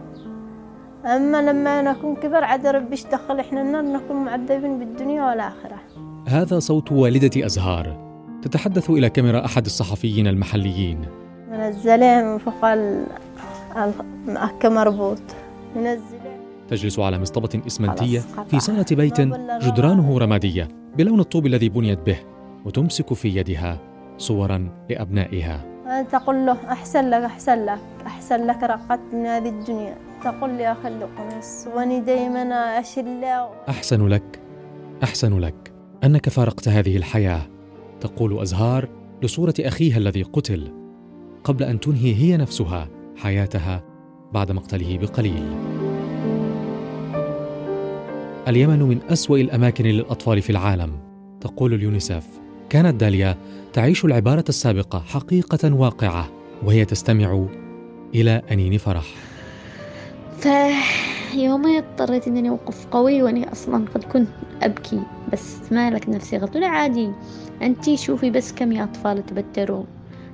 أما 1.04 1.50
لما 1.50 1.82
نكون 1.82 2.16
كبر 2.16 2.44
عاد 2.44 2.66
ربي 2.66 2.96
دخل 3.12 3.40
إحنا 3.40 3.62
النار؟ 3.62 3.82
نكون 3.82 4.24
معذبين 4.24 4.78
بالدنيا 4.78 5.24
والآخرة. 5.24 5.80
هذا 6.28 6.58
صوت 6.58 6.92
والدة 6.92 7.46
أزهار. 7.46 8.03
تتحدث 8.44 8.90
إلى 8.90 9.10
كاميرا 9.10 9.44
أحد 9.44 9.64
الصحفيين 9.64 10.26
المحليين. 10.26 10.98
من 11.50 12.38
فوق 12.38 12.64
المأكة 12.64 14.68
مربوط 14.68 15.22
منزلين. 15.76 16.38
تجلس 16.70 16.98
على 16.98 17.18
مصطبة 17.18 17.60
إسمنتية 17.66 18.20
في 18.48 18.60
صالة 18.60 18.86
بيت 18.90 19.20
جدرانه 19.64 20.18
رمادية 20.18 20.68
بلون 20.96 21.20
الطوب 21.20 21.46
الذي 21.46 21.68
بنيت 21.68 21.98
به 21.98 22.16
وتمسك 22.64 23.12
في 23.12 23.28
يدها 23.28 23.78
صورا 24.18 24.68
لأبنائها. 24.90 25.64
تقول 26.12 26.46
له 26.46 26.56
أحسن 26.68 27.10
لك 27.10 27.22
أحسن 27.22 27.64
لك 27.64 27.78
أحسن 28.06 28.46
لك 28.46 28.62
رقدت 28.62 29.00
من 29.12 29.26
هذه 29.26 29.48
الدنيا. 29.48 29.96
تقول 30.24 30.50
لي 30.50 30.72
أخلي 30.72 31.04
قميص 31.04 31.66
وأني 31.76 32.00
دايما 32.00 32.42
أشل 32.80 33.24
أحسن 33.68 34.06
لك 34.06 34.40
أحسن 35.02 35.38
لك 35.38 35.72
أنك 36.04 36.28
فارقت 36.28 36.68
هذه 36.68 36.96
الحياة. 36.96 37.53
تقول 38.04 38.42
أزهار 38.42 38.88
لصورة 39.22 39.54
أخيها 39.60 39.98
الذي 39.98 40.22
قتل 40.22 40.72
قبل 41.44 41.62
أن 41.62 41.80
تنهي 41.80 42.14
هي 42.14 42.36
نفسها 42.36 42.88
حياتها 43.16 43.84
بعد 44.32 44.52
مقتله 44.52 44.98
بقليل. 44.98 45.44
اليمن 48.48 48.82
من 48.82 48.98
أسوأ 49.02 49.38
الأماكن 49.38 49.84
للأطفال 49.84 50.42
في 50.42 50.50
العالم 50.50 50.98
تقول 51.40 51.74
اليونيسف 51.74 52.26
كانت 52.70 53.00
داليا 53.00 53.36
تعيش 53.72 54.04
العبارة 54.04 54.44
السابقة 54.48 54.98
حقيقة 54.98 55.74
واقعة 55.74 56.30
وهي 56.62 56.84
تستمع 56.84 57.46
إلى 58.14 58.42
أنين 58.52 58.78
فرح. 58.78 59.04
فيومها 61.34 61.78
اضطريت 61.78 62.26
إني 62.28 62.48
أوقف 62.48 62.86
قوي 62.86 63.22
وإني 63.22 63.52
أصلا 63.52 63.84
قد 63.94 64.04
كنت 64.04 64.28
أبكي 64.62 65.00
بس 65.32 65.72
مالك 65.72 66.08
نفسي 66.08 66.38
قلت 66.38 66.56
له 66.56 66.66
عادي 66.66 67.10
أنتي 67.62 67.96
شوفي 67.96 68.30
بس 68.30 68.52
كم 68.52 68.72
يا 68.72 68.84
أطفال 68.84 69.26
تبتروا 69.26 69.84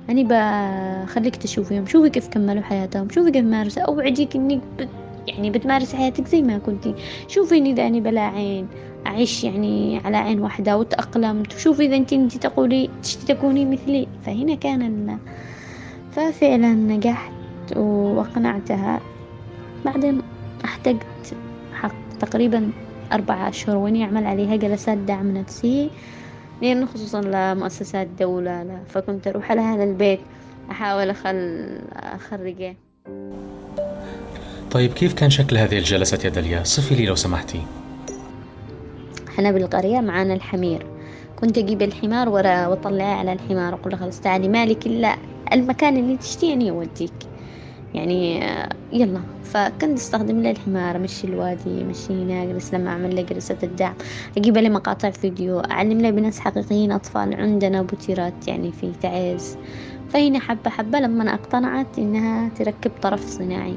أني 0.09 0.27
بخليك 0.29 1.35
تشوفيهم 1.35 1.85
شوفي 1.85 2.09
كيف 2.09 2.27
كملوا 2.27 2.61
حياتهم. 2.61 3.09
شوفي 3.09 3.31
كيف 3.31 3.45
مارسوا. 3.45 3.83
أوعدك 3.83 4.35
انك 4.35 4.61
بت 4.79 4.89
يعني 5.27 5.49
بتمارسي 5.49 5.97
حياتك 5.97 6.27
زي 6.27 6.41
ما 6.41 6.57
كنتي. 6.57 6.95
شوفي 7.27 7.55
إذا 7.55 7.87
أني 7.87 8.01
بلا 8.01 8.21
عين. 8.21 8.67
أعيش 9.07 9.43
يعني 9.43 10.01
على 10.05 10.17
عين 10.17 10.39
واحدة 10.39 10.77
وتأقلمت. 10.77 11.55
وشوفي 11.55 11.85
إذا 11.85 11.95
انتي 11.95 12.15
أنتي 12.15 12.39
تقولي 12.39 12.89
تشتي 13.03 13.33
تكوني 13.33 13.65
مثلي. 13.65 14.07
فهنا 14.25 14.55
كان 14.55 15.17
ففعلا 16.11 16.73
نجحت 16.73 17.31
وأقنعتها. 17.75 18.99
بعدين 19.85 20.21
احتجت 20.81 21.35
حق 21.73 21.95
تقريبا 22.19 22.71
أربعة 23.11 23.49
أشهر 23.49 23.75
وإني 23.75 24.03
أعمل 24.03 24.25
عليها 24.25 24.55
جلسات 24.55 24.97
دعم 24.97 25.37
نفسي 25.37 25.89
لأنه 26.61 26.85
خصوصا 26.85 27.21
لمؤسسات 27.21 28.07
دولة 28.19 28.63
لا 28.63 28.79
فكنت 28.89 29.27
أروح 29.27 29.51
لها 29.51 29.85
للبيت 29.85 30.19
أحاول 30.71 31.09
أخل 31.09 31.67
أخرجه 31.93 32.75
طيب 34.71 34.93
كيف 34.93 35.13
كان 35.13 35.29
شكل 35.29 35.57
هذه 35.57 35.77
الجلسات 35.77 36.25
يا 36.25 36.29
داليا؟ 36.29 36.63
صفي 36.63 36.95
لي 36.95 37.05
لو 37.05 37.15
سمحتي. 37.15 37.61
إحنا 39.29 39.51
بالقرية 39.51 39.99
معانا 39.99 40.33
الحمير. 40.33 40.85
كنت 41.39 41.57
أجيب 41.57 41.81
الحمار 41.81 42.29
ورا 42.29 42.67
وأطلعه 42.67 43.15
على 43.15 43.33
الحمار 43.33 43.73
أقول 43.73 43.91
له 43.91 43.97
خلاص 43.97 44.21
تعالي 44.21 44.47
مالك 44.47 44.85
إلا 44.85 45.15
المكان 45.53 45.97
اللي 45.97 46.17
تشتيني 46.17 46.69
أوديك 46.69 47.13
يعني 47.93 48.43
آه، 48.45 48.69
يلا. 48.93 49.21
فكنت 49.43 49.97
أستخدم 49.97 50.41
له 50.41 50.51
الحمار 50.51 50.95
أمشي 50.95 51.27
الوادي 51.27 51.81
أمشي 51.81 52.13
هنا 52.13 52.43
اجلس 52.43 52.73
لما 52.73 52.89
أعمل 52.89 53.15
له 53.15 53.21
جلسة 53.21 53.57
الدعم 53.63 53.93
أجيب 54.37 54.57
له 54.57 54.69
مقاطع 54.69 55.09
فيديو 55.09 55.59
أعلم 55.59 56.01
له 56.01 56.09
بناس 56.09 56.39
حقيقيين 56.39 56.91
أطفال 56.91 57.33
عندنا 57.33 57.81
بوتيرات 57.81 58.47
يعني 58.47 58.71
في 58.71 58.91
تعز. 59.01 59.57
فهنا 60.09 60.39
حبة 60.39 60.69
حبة 60.69 60.99
لما 60.99 61.23
أنا 61.23 61.33
اقتنعت 61.33 61.99
إنها 61.99 62.49
تركب 62.49 62.91
طرف 63.01 63.29
صناعي. 63.29 63.75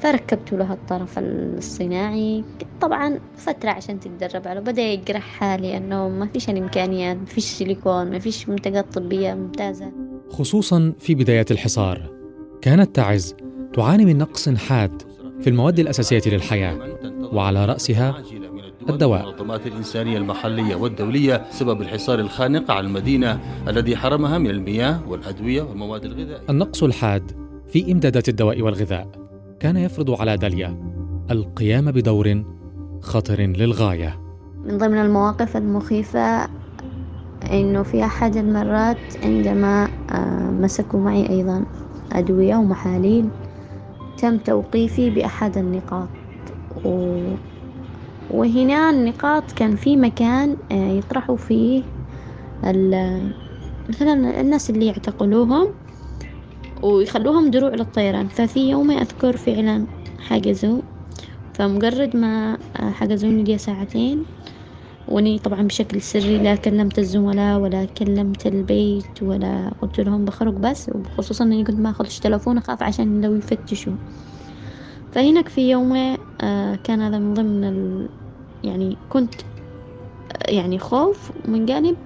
فركبت 0.00 0.52
له 0.52 0.72
الطرف 0.72 1.18
الصناعي. 1.18 2.44
طبعا 2.80 3.18
فترة 3.36 3.70
عشان 3.70 4.00
تتدرب 4.00 4.48
عليه 4.48 4.60
بدأ 4.60 4.82
يقرحها 4.82 5.56
لأنه 5.56 6.08
ما 6.08 6.26
فيش 6.26 6.50
الإمكانيات 6.50 7.16
ما 7.16 7.24
فيش 7.24 7.44
سيليكون 7.44 8.10
ما 8.10 8.18
فيش 8.18 8.48
منتجات 8.48 8.94
طبية 8.94 9.34
ممتازة. 9.34 9.92
خصوصا 10.30 10.92
في 10.98 11.14
بدايات 11.14 11.50
الحصار. 11.50 12.15
كانت 12.66 12.96
تعز 12.96 13.34
تعاني 13.74 14.04
من 14.04 14.18
نقص 14.18 14.48
حاد 14.48 15.02
في 15.40 15.50
المواد 15.50 15.78
الأساسية 15.78 16.22
للحياة 16.26 16.78
وعلى 17.32 17.64
رأسها 17.64 18.22
الدواء. 18.88 19.28
المنظمات 19.28 19.66
الإنسانية 19.66 20.18
المحلية 20.18 20.74
والدولية 20.74 21.44
سبب 21.50 21.82
الحصار 21.82 22.18
الخانق 22.18 22.70
على 22.70 22.86
المدينة 22.86 23.40
الذي 23.68 23.96
حرمها 23.96 24.38
من 24.38 24.50
المياه 24.50 25.08
والأدوية 25.08 25.62
والمواد 25.62 26.04
الغذائية. 26.04 26.42
النقص 26.50 26.82
الحاد 26.82 27.32
في 27.68 27.92
إمدادات 27.92 28.28
الدواء 28.28 28.62
والغذاء 28.62 29.08
كان 29.60 29.76
يفرض 29.76 30.20
على 30.20 30.36
داليا 30.36 30.76
القيام 31.30 31.90
بدور 31.90 32.44
خطر 33.00 33.40
للغاية. 33.40 34.20
من 34.64 34.78
ضمن 34.78 34.98
المواقف 34.98 35.56
المخيفة 35.56 36.48
إنه 37.52 37.82
في 37.82 38.04
أحد 38.04 38.36
المرات 38.36 38.98
عندما 39.24 39.88
آه، 40.10 40.50
مسكوا 40.50 41.00
معي 41.00 41.28
أيضا. 41.28 41.64
أدوية 42.12 42.56
ومحاليل 42.56 43.28
تم 44.18 44.38
توقيفي 44.38 45.10
بأحد 45.10 45.58
النقاط. 45.58 46.08
و... 46.84 47.34
وهنا 48.30 48.90
النقاط 48.90 49.52
كان 49.52 49.76
في 49.76 49.96
مكان 49.96 50.56
آه، 50.72 50.90
يطرحوا 50.90 51.36
فيه 51.36 51.82
ال... 52.64 53.20
مثلا 53.88 54.40
الناس 54.40 54.70
اللي 54.70 54.86
يعتقلوهم 54.86 55.74
ويخلوهم 56.82 57.50
دروع 57.50 57.70
للطيران. 57.70 58.28
ففي 58.28 58.70
يوم 58.70 58.90
أذكر 58.90 59.36
فعلا 59.36 59.86
حجزوا 60.18 60.82
فمجرد 61.54 62.16
ما 62.16 62.58
آه، 62.76 62.90
حجزوني 62.90 63.42
لي 63.44 63.58
ساعتين 63.58 64.35
واني 65.06 65.38
طبعا 65.38 65.62
بشكل 65.62 66.02
سري 66.02 66.38
لا 66.38 66.54
كلمت 66.56 66.98
الزملاء 66.98 67.58
ولا 67.60 67.84
كلمت 67.84 68.46
البيت 68.46 69.22
ولا 69.22 69.70
قلت 69.80 70.00
لهم 70.00 70.24
بخرج 70.24 70.54
بس 70.54 70.90
وخصوصا 70.94 71.44
إني 71.44 71.64
كنت 71.64 71.78
ما 71.80 71.90
اخذش 71.90 72.18
تلفون 72.18 72.58
أخاف 72.58 72.82
عشان 72.82 73.20
لو 73.24 73.34
يفتشوا. 73.36 73.96
فهناك 75.10 75.48
في 75.48 75.70
يوم 75.70 75.96
آه، 76.40 76.76
كان 76.76 77.00
هذا 77.00 77.18
من 77.18 77.34
ضمن 77.34 77.64
ال... 77.64 78.08
يعني 78.62 79.02
كنت 79.08 79.40
آه، 80.32 80.50
يعني 80.52 80.78
خوف 80.78 81.32
من 81.48 81.66
جانب 81.66 81.96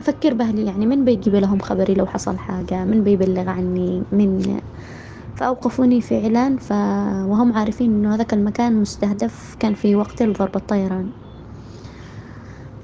أفكر 0.00 0.34
بأهلي 0.34 0.64
يعني 0.66 0.86
من 0.86 1.04
بيجيب 1.04 1.34
لهم 1.34 1.60
خبري 1.60 1.94
لو 1.94 2.06
حصل 2.06 2.38
حاجة 2.38 2.84
من 2.84 3.04
بيبلغ 3.04 3.48
عني 3.48 4.06
من 4.12 4.60
فأوقفوني 5.34 6.00
فعلا 6.02 6.56
ف... 6.58 6.72
وهم 7.30 7.52
عارفين 7.52 7.90
إنه 7.94 8.14
هذاك 8.14 8.34
المكان 8.34 8.76
مستهدف 8.80 9.56
كان 9.60 9.74
في 9.74 9.96
وقت 9.96 10.22
ضرب 10.22 10.56
الطيران. 10.56 11.27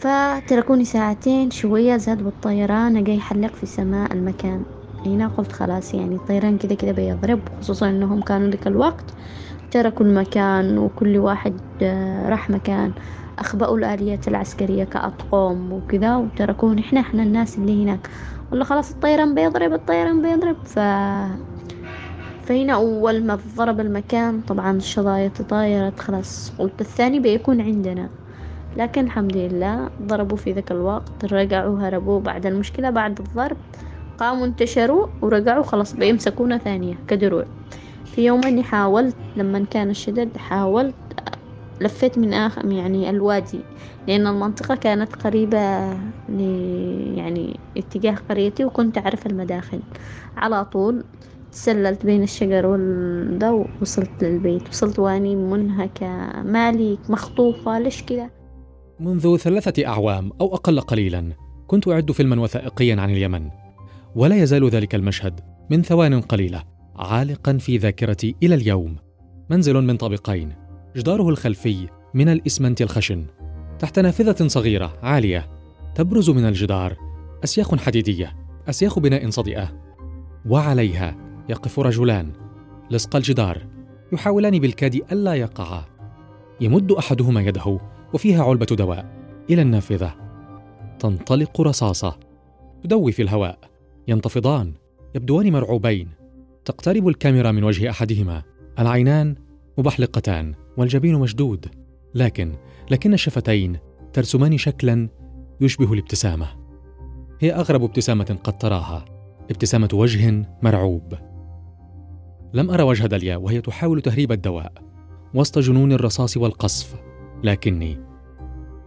فتركوني 0.05 0.85
ساعتين 0.85 1.51
شوية 1.51 1.97
زاد 1.97 2.23
بالطيران 2.23 3.05
جاي 3.05 3.17
يحلق 3.17 3.55
في 3.57 3.67
سماء 3.67 4.13
المكان. 4.13 4.65
هنا 5.07 5.29
قلت 5.29 5.53
خلاص 5.53 5.95
يعني 5.95 6.17
الطيران 6.17 6.59
كده 6.59 6.75
كده 6.75 6.93
بيضرب 6.93 7.49
خصوصا 7.61 7.91
إنهم 7.91 8.23
كانوا 8.23 8.49
ذاك 8.51 8.67
الوقت 8.67 9.15
تركوا 9.71 10.07
المكان 10.07 10.79
وكل 10.79 11.19
واحد 11.19 11.61
آه، 11.83 12.29
راح 12.29 12.51
مكان. 12.51 12.95
أخبأوا 13.39 13.79
الآليات 13.79 14.29
العسكرية 14.29 14.85
كأطقم 14.85 15.73
وكذا 15.73 16.17
وتركونا 16.17 16.81
إحنا 16.81 17.01
إحنا 17.01 17.23
الناس 17.23 17.59
اللي 17.59 17.83
هناك. 17.85 18.11
والله 18.51 18.65
خلاص 18.65 18.91
الطيران 18.91 19.35
بيضرب 19.35 19.73
الطيران 19.73 20.23
بيضرب. 20.23 20.57
ف 20.65 20.79
فهنا 22.41 22.75
أول 22.75 23.25
ما 23.27 23.35
ضرب 23.57 23.81
المكان 23.81 24.41
طبعا 24.43 24.77
الشظايا 24.77 25.29
تطايرت 25.29 26.01
خلاص. 26.01 26.53
قلت 26.59 26.81
الثاني 26.81 27.21
بيكون 27.21 27.61
عندنا. 27.61 28.24
لكن 28.77 29.05
الحمد 29.05 29.37
لله 29.37 29.91
ضربوا 30.03 30.37
في 30.37 30.53
ذاك 30.53 30.71
الوقت 30.73 31.25
رجعوا 31.33 31.79
هربوا 31.81 32.21
بعد 32.21 32.47
المشكلة 32.47 32.91
بعد 32.91 33.21
الضرب 33.21 33.57
قاموا 34.19 34.47
انتشروا 34.47 35.07
ورجعوا 35.23 35.63
خلاص 35.63 35.97
بيمسكونا 35.97 36.59
ثانية 36.59 36.95
كدروع. 37.09 37.45
في 38.05 38.25
يوم 38.27 38.45
أني 38.45 38.63
حاولت 38.63 39.17
لما 39.37 39.65
كان 39.71 39.91
الشدد 39.91 40.37
حاولت 40.37 40.95
لفيت 41.81 42.19
من 42.19 42.33
آخر 42.33 42.73
يعني 42.73 43.11
الوادي 43.11 43.61
لأن 44.09 44.27
المنطقة 44.27 44.75
كانت 44.75 45.17
قريبة 45.17 45.59
يعني 47.19 47.61
اتجاه 47.77 48.15
قريتي 48.31 48.65
وكنت 48.65 48.99
أعرف 48.99 49.27
المداخل. 49.27 49.81
على 50.37 50.65
طول 50.65 51.05
تسللت 51.53 52.07
بين 52.07 52.23
الشجر 52.23 52.67
والدا 52.67 53.51
ووصلت 53.51 54.25
للبيت. 54.25 54.69
وصلت 54.69 54.99
واني 54.99 55.37
منهكة 55.37 56.07
مالي 56.43 56.99
مخطوفة 57.09 57.79
ليش 57.79 58.03
كذا 58.03 58.31
منذ 59.01 59.37
ثلاثة 59.37 59.87
أعوام 59.87 60.31
أو 60.41 60.55
أقل 60.55 60.81
قليلا 60.81 61.33
كنت 61.67 61.89
أعد 61.89 62.13
فيلما 62.13 62.43
وثائقيا 62.43 63.01
عن 63.01 63.11
اليمن. 63.11 63.51
ولا 64.15 64.43
يزال 64.43 64.69
ذلك 64.69 64.95
المشهد 64.95 65.41
من 65.71 65.83
ثوان 65.83 66.21
قليلة 66.21 66.63
عالقا 66.97 67.59
في 67.59 67.77
ذاكرتي 67.77 68.35
إلى 68.43 68.55
اليوم. 68.55 68.97
منزل 69.51 69.75
من 69.75 69.97
طابقين 69.97 70.53
جداره 70.97 71.29
الخلفي 71.29 71.89
من 72.15 72.29
الإسمنت 72.29 72.83
الخشن. 72.83 73.27
تحت 73.79 73.99
نافذة 73.99 74.47
صغيرة 74.49 74.99
عالية 75.03 75.49
تبرز 75.95 76.31
من 76.31 76.45
الجدار 76.45 76.97
أسياخ 77.45 77.75
حديدية 77.75 78.37
أسياخ 78.69 78.99
بناء 78.99 79.31
صدئة 79.31 79.81
وعليها 80.47 81.17
يقف 81.49 81.81
رجلان 81.81 82.33
لصق 82.91 83.17
الجدار 83.17 83.67
يحاولان 84.13 84.59
بالكاد 84.59 84.95
ألا 85.13 85.35
يقعا. 85.35 85.85
يمد 86.61 86.93
أحدهما 86.93 87.41
يده 87.41 87.81
وفيها 88.15 88.45
علبة 88.45 88.67
دواء. 88.67 89.07
إلى 89.51 89.63
النافذة. 89.63 90.15
تنطلق 90.99 91.61
رصاصة. 91.61 92.19
تدوي 92.85 93.13
في 93.13 93.23
الهواء. 93.23 93.59
ينتفضان. 94.09 94.73
يبدوان 95.15 95.53
مرعوبين. 95.53 96.09
تقترب 96.65 97.09
الكاميرا 97.09 97.53
من 97.53 97.65
وجه 97.65 97.91
أحدهما. 97.91 98.43
العينان 98.79 99.35
مبحلقتان 99.79 100.55
والجبين 100.77 101.15
مشدود. 101.15 101.67
لكن 102.15 102.53
لكن 102.91 103.15
الشفتين 103.15 103.79
ترسمان 104.13 104.59
شكلا 104.59 105.09
يشبه 105.61 105.93
الابتسامة. 105.93 106.47
هي 107.41 107.53
أغرب 107.53 107.83
ابتسامة 107.83 108.39
قد 108.45 108.59
تراها. 108.59 109.05
ابتسامة 109.51 109.89
وجه 109.93 110.49
مرعوب. 110.63 111.15
لم 112.55 112.71
أرى 112.71 112.83
وجه 112.83 113.07
داليا 113.07 113.37
وهي 113.37 113.61
تحاول 113.61 114.01
تهريب 114.03 114.33
الدواء. 114.33 114.73
وسط 115.35 115.59
جنون 115.59 115.93
الرصاص 115.93 116.37
والقصف. 116.37 117.14
لكني 117.45 117.99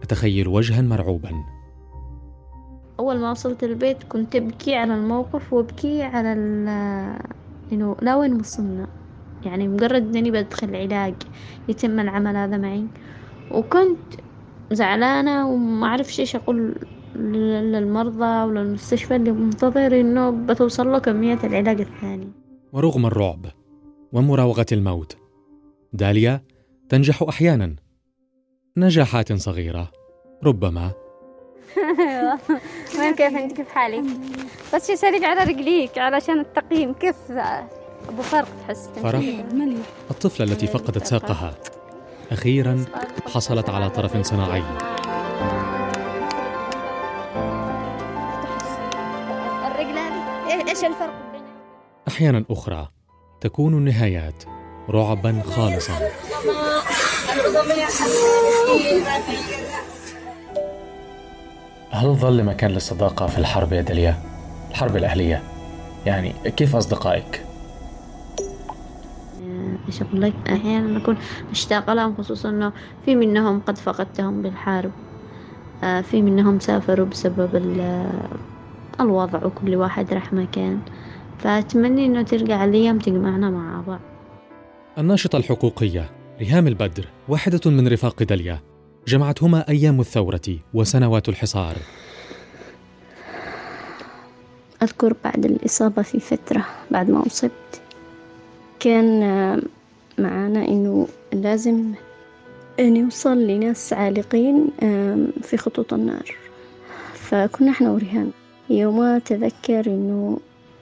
أتخيل 0.02 0.48
وجها 0.48 0.82
مرعوبا. 0.82 1.30
أول 3.00 3.18
ما 3.18 3.30
وصلت 3.30 3.64
البيت 3.64 4.02
كنت 4.02 4.36
أبكي 4.36 4.74
على 4.74 4.94
الموقف 4.94 5.52
وأبكي 5.52 6.02
على 6.02 6.32
إنه 7.72 7.96
لا 8.02 8.16
وين 8.16 8.40
وصلنا؟ 8.40 8.88
يعني 9.44 9.68
مجرد 9.68 10.16
إني 10.16 10.30
بدخل 10.30 10.76
علاج 10.76 11.14
يتم 11.68 12.00
العمل 12.00 12.36
هذا 12.36 12.56
معي. 12.56 12.86
وكنت 13.50 13.98
زعلانة 14.72 15.48
وما 15.48 15.86
أعرفش 15.86 16.20
إيش 16.20 16.36
أقول 16.36 16.74
للمرضى 17.16 18.44
وللمستشفى 18.44 19.16
اللي 19.16 19.32
منتظر 19.32 20.00
إنه 20.00 20.30
بتوصل 20.30 20.92
له 20.92 20.98
كمية 20.98 21.38
العلاج 21.44 21.80
الثاني. 21.80 22.28
ورغم 22.72 23.06
الرعب 23.06 23.46
ومراوغة 24.12 24.66
الموت 24.72 25.16
داليا 25.92 26.42
تنجح 26.88 27.22
أحيانا. 27.22 27.76
نجاحات 28.78 29.32
صغيرة. 29.32 29.92
ربما. 30.44 30.92
وين 32.98 33.14
كيف 33.14 33.36
أنت؟ 33.36 33.52
كيف 33.56 33.68
حالك؟ 33.68 34.04
بس 34.74 34.86
شي 34.86 34.96
سريع 34.96 35.28
على 35.28 35.40
رجليك 35.40 35.98
علشان 35.98 36.40
التقييم. 36.40 36.92
كيف؟ 36.92 37.16
أبو 38.08 38.22
فرق 38.22 38.48
تحس 38.66 38.90
فرح 39.02 39.20
الطفلة 40.10 40.46
التي 40.46 40.66
فقدت 40.66 41.06
ساقها. 41.06 41.54
أخيرا 42.30 42.84
حصلت 43.34 43.70
على 43.70 43.90
طرف 43.90 44.26
صناعي. 44.26 44.62
إيش 50.68 50.84
الفرق 50.84 51.14
أحيانا 52.08 52.44
أخرى 52.50 52.88
تكون 53.40 53.74
النهايات 53.74 54.44
رعبا 54.90 55.42
خالصا. 55.46 55.98
هل 61.90 62.14
ظل 62.14 62.44
مكان 62.44 62.70
للصداقة 62.70 63.26
في 63.26 63.38
الحرب 63.38 63.72
يا 63.72 63.80
داليا؟ 63.80 64.16
الحرب 64.70 64.96
الأهلية. 64.96 65.42
يعني 66.06 66.32
كيف 66.56 66.76
أصدقائك؟ 66.76 67.44
إيش 69.88 70.02
أقول 70.02 70.22
لك؟ 70.22 70.32
أحيانا 70.48 70.98
أكون 70.98 71.16
مشتاقة 71.50 71.94
لهم 71.94 72.14
خصوصا 72.16 72.48
إنه 72.48 72.72
في 73.04 73.16
منهم 73.16 73.60
قد 73.60 73.78
فقدتهم 73.78 74.42
بالحرب. 74.42 74.90
آه، 75.84 76.00
في 76.00 76.22
منهم 76.22 76.60
سافروا 76.60 77.06
بسبب 77.06 77.56
الوضع 79.00 79.44
وكل 79.44 79.76
واحد 79.76 80.12
راح 80.14 80.32
مكان. 80.32 80.80
فأتمنى 81.38 82.06
إنه 82.06 82.22
ترجع 82.22 82.64
الأيام 82.64 82.98
تجمعنا 82.98 83.50
مع 83.50 83.80
بعض. 83.86 84.00
الناشطة 84.98 85.36
الحقوقية 85.36 86.17
ريهام 86.40 86.66
البدر 86.66 87.04
واحدة 87.28 87.70
من 87.70 87.88
رفاق 87.88 88.22
داليا. 88.22 88.60
جمعتهما 89.08 89.68
أيام 89.68 90.00
الثورة 90.00 90.58
وسنوات 90.74 91.28
الحصار. 91.28 91.76
أذكر 94.82 95.14
بعد 95.24 95.44
الإصابة 95.44 96.02
في 96.02 96.20
فترة 96.20 96.64
بعد 96.90 97.10
ما 97.10 97.26
أصبت 97.26 97.80
كان 98.80 99.20
معنا 100.18 100.68
إنه 100.68 101.08
لازم 101.32 101.92
نوصل 102.80 103.38
لناس 103.46 103.92
عالقين 103.92 104.66
في 105.42 105.56
خطوط 105.56 105.94
النار. 105.94 106.34
فكنا 107.14 107.70
إحنا 107.70 107.90
وريهام 107.90 108.30
يوم 108.70 109.18
تذكر 109.18 109.86
إنه 109.86 110.38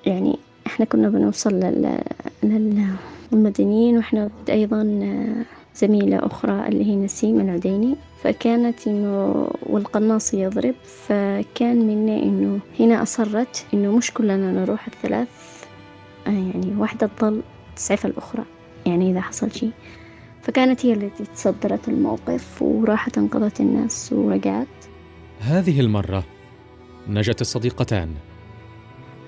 يعني 0.06 0.38
إحنا 0.66 0.86
كنا 0.86 1.08
بنوصل 1.08 1.54
لل... 1.54 1.98
للمدنيين 3.32 3.96
وإحنا 3.96 4.30
أيضا 4.48 4.82
زميلة 5.74 6.26
أخرى 6.26 6.68
اللي 6.68 6.84
هي 6.84 6.96
نسيم 6.96 7.40
العديني. 7.40 7.96
فكانت 8.22 8.86
إنه 8.86 9.48
والقناص 9.62 10.34
يضرب 10.34 10.74
فكان 10.84 11.86
منا 11.86 12.22
إنه 12.22 12.60
هنا 12.80 13.02
أصرت 13.02 13.66
إنه 13.74 13.96
مش 13.96 14.10
كلنا 14.10 14.52
نروح 14.52 14.86
الثلاث 14.86 15.28
يعني 16.26 16.74
واحدة 16.78 17.10
تظل 17.16 17.42
تسعف 17.76 18.06
الأخرى 18.06 18.44
يعني 18.86 19.10
إذا 19.10 19.20
حصل 19.20 19.52
شيء. 19.52 19.70
فكانت 20.42 20.86
هي 20.86 20.92
التي 20.92 21.24
تصدرت 21.24 21.88
الموقف 21.88 22.62
وراحت 22.62 23.18
انقذت 23.18 23.60
الناس 23.60 24.12
ورجعت. 24.12 24.66
هذه 25.40 25.80
المرة 25.80 26.24
نجت 27.08 27.40
الصديقتان. 27.40 28.08
آه، 28.08 28.35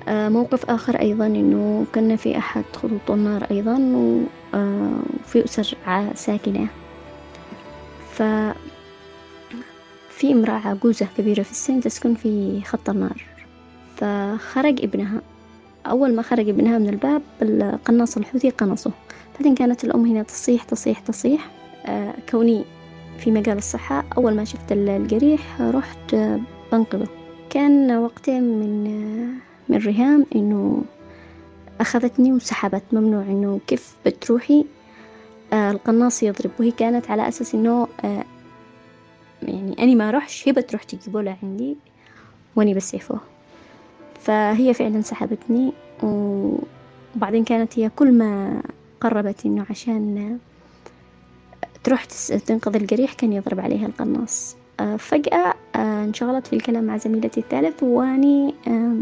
موقف 0.08 0.70
آخر 0.70 1.00
أيضا 1.00 1.26
إنه 1.26 1.86
كنا 1.94 2.16
في 2.16 2.38
أحد 2.38 2.64
خطوط 2.72 3.10
النار 3.10 3.46
أيضا 3.50 3.78
وفي 4.54 5.44
أسر 5.44 5.76
ساكنة. 6.14 6.66
ف 8.12 8.22
في 10.10 10.32
امرأة 10.32 10.68
عجوزة 10.68 11.06
كبيرة 11.18 11.42
في 11.42 11.50
السن 11.50 11.80
تسكن 11.80 12.14
في 12.14 12.62
خط 12.64 12.90
النار. 12.90 13.24
فخرج 13.96 14.84
ابنها. 14.84 15.20
أول 15.86 16.14
ما 16.14 16.22
خرج 16.22 16.48
ابنها 16.48 16.78
من 16.78 16.88
الباب 16.88 17.22
القناص 17.42 18.16
الحوثي 18.16 18.50
قنصه. 18.50 18.90
بعدين 19.36 19.54
كانت 19.54 19.84
الأم 19.84 20.04
هنا 20.06 20.22
تصيح 20.22 20.62
تصيح 20.62 20.98
تصيح 20.98 21.50
آه، 21.86 22.14
كوني 22.30 22.64
في 23.18 23.30
مجال 23.30 23.58
الصحة. 23.58 24.04
أول 24.16 24.34
ما 24.34 24.44
شفت 24.44 24.72
الجريح 24.72 25.60
رحت 25.60 26.14
بنقذه 26.72 27.08
كان 27.50 27.96
وقتين 27.96 28.42
من 28.42 29.47
من 29.68 29.76
ريهام 29.78 30.26
إنه 30.34 30.82
أخذتني 31.80 32.32
وسحبت 32.32 32.82
ممنوع 32.92 33.22
إنه 33.22 33.60
كيف 33.66 33.94
بتروحي؟ 34.06 34.64
آه 35.52 35.70
القناص 35.70 36.22
يضرب. 36.22 36.50
وهي 36.60 36.70
كانت 36.70 37.10
على 37.10 37.28
أساس 37.28 37.54
إنه 37.54 37.88
آه 38.04 38.24
يعني 39.42 39.76
أني 39.78 39.94
ما 39.94 40.08
أروحش 40.08 40.48
هي 40.48 40.52
بتروح 40.52 40.82
تجيبه 40.82 41.22
له 41.22 41.36
عندي 41.42 41.76
وأني 42.56 42.74
بسعفه 42.74 43.18
فهي 44.20 44.74
فعلا 44.74 45.00
سحبتني. 45.00 45.72
وبعدين 46.02 47.44
كانت 47.44 47.78
هي 47.78 47.90
كل 47.96 48.12
ما 48.12 48.62
قربت 49.00 49.46
إنه 49.46 49.66
عشان 49.70 50.38
تروح 51.84 52.04
تنقذ 52.46 52.76
الجريح 52.76 53.12
كان 53.12 53.32
يضرب 53.32 53.60
عليها 53.60 53.86
القناص. 53.86 54.56
آه، 54.80 54.96
فجأة 54.96 55.54
آه، 55.76 56.04
انشغلت 56.04 56.46
في 56.46 56.52
الكلام 56.52 56.84
مع 56.84 56.96
زميلتي 56.96 57.40
الثالث 57.40 57.82
واني 57.82 58.54
آه، 58.68 58.94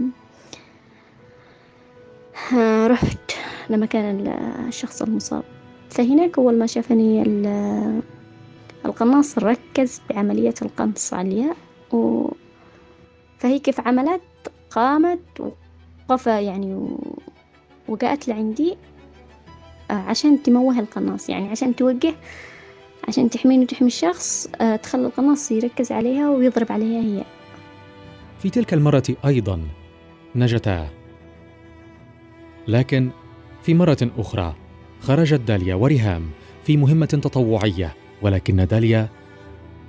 رحت 2.92 3.33
لمكان 3.70 4.27
الشخص 4.68 5.03
المصاب. 5.03 5.42
فهناك 5.90 6.38
أول 6.38 6.59
ما 6.59 6.66
شافني 6.66 7.22
القناص 8.85 9.38
ركز 9.38 10.01
بعملية 10.11 10.55
القنص 10.62 11.14
عليها 11.14 11.55
و... 11.92 12.29
فهي 13.38 13.59
كيف 13.59 13.81
عملت؟ 13.81 14.20
قامت 14.70 15.20
وقف 16.09 16.27
يعني 16.27 16.88
وجاءت 17.88 18.29
لعندي 18.29 18.77
عشان 19.90 20.42
تموه 20.42 20.79
القناص. 20.79 21.29
يعني 21.29 21.49
عشان 21.49 21.77
توجه 21.77 22.14
عشان 23.09 23.31
تحميني 23.31 23.64
وتحمي 23.64 23.88
الشخص 23.88 24.49
آه، 24.61 24.77
تخلي 24.77 25.07
القناص 25.07 25.51
يركز 25.51 25.92
عليها 25.92 26.31
ويضرب 26.31 26.72
عليها 26.72 27.01
هي. 27.01 27.25
في 28.38 28.51
تلك 28.51 28.75
المرة 28.75 29.03
أيضا 29.25 29.62
نجتا 30.35 30.88
لكن 32.68 33.11
في 33.62 33.74
مرة 33.74 34.11
أخرى 34.18 34.55
خرجت 35.00 35.40
داليا 35.40 35.74
وريهام 35.74 36.31
في 36.64 36.76
مهمة 36.76 37.07
تطوعية 37.07 37.94
ولكن 38.22 38.66
داليا 38.66 39.09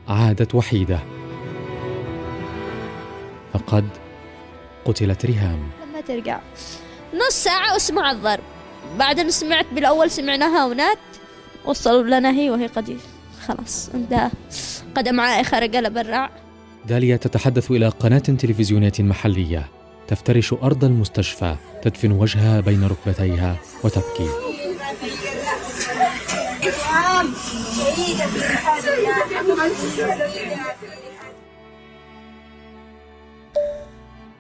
عادت 0.08 0.56
وحيدة. 0.56 1.00
فقد 3.54 3.86
قتلت 4.86 5.26
ريهام 5.26 5.60
لما 5.90 6.02
ترجع. 6.02 6.40
نص 7.14 7.34
ساعة 7.34 7.74
واسمع 7.74 8.12
الضرب. 8.12 8.44
بعدين 9.00 9.32
سمعت 9.32 9.66
بالأول 9.76 10.12
سمعناها 10.12 10.66
ونات 10.66 10.98
وصلوا 11.66 12.20
لنا 12.20 12.32
هي 12.32 12.50
وهي 12.50 12.68
قد 12.68 12.98
خلاص 13.48 13.90
عندها 13.94 14.32
قدم 14.96 15.20
عائخة 15.20 15.60
رجل 15.60 15.90
برع. 15.90 16.30
داليا 16.86 17.18
تتحدث 17.18 17.72
إلى 17.72 17.88
قناة 17.88 18.18
تلفزيونية 18.18 18.94
محلية. 19.00 19.77
تفترش 20.08 20.54
أرض 20.54 20.84
المستشفى 20.84 21.56
تدفن 21.84 22.12
وجهها 22.12 22.60
بين 22.60 22.88
ركبتيها 22.88 23.56
وتبكي. 23.84 24.30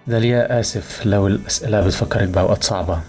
داليا 0.08 0.60
آسف. 0.60 1.06
لو 1.06 1.27
الأسئلة 1.27 1.82
بتفكرك 1.82 2.27
بأوقات 2.27 2.63
صعبة. 2.63 3.01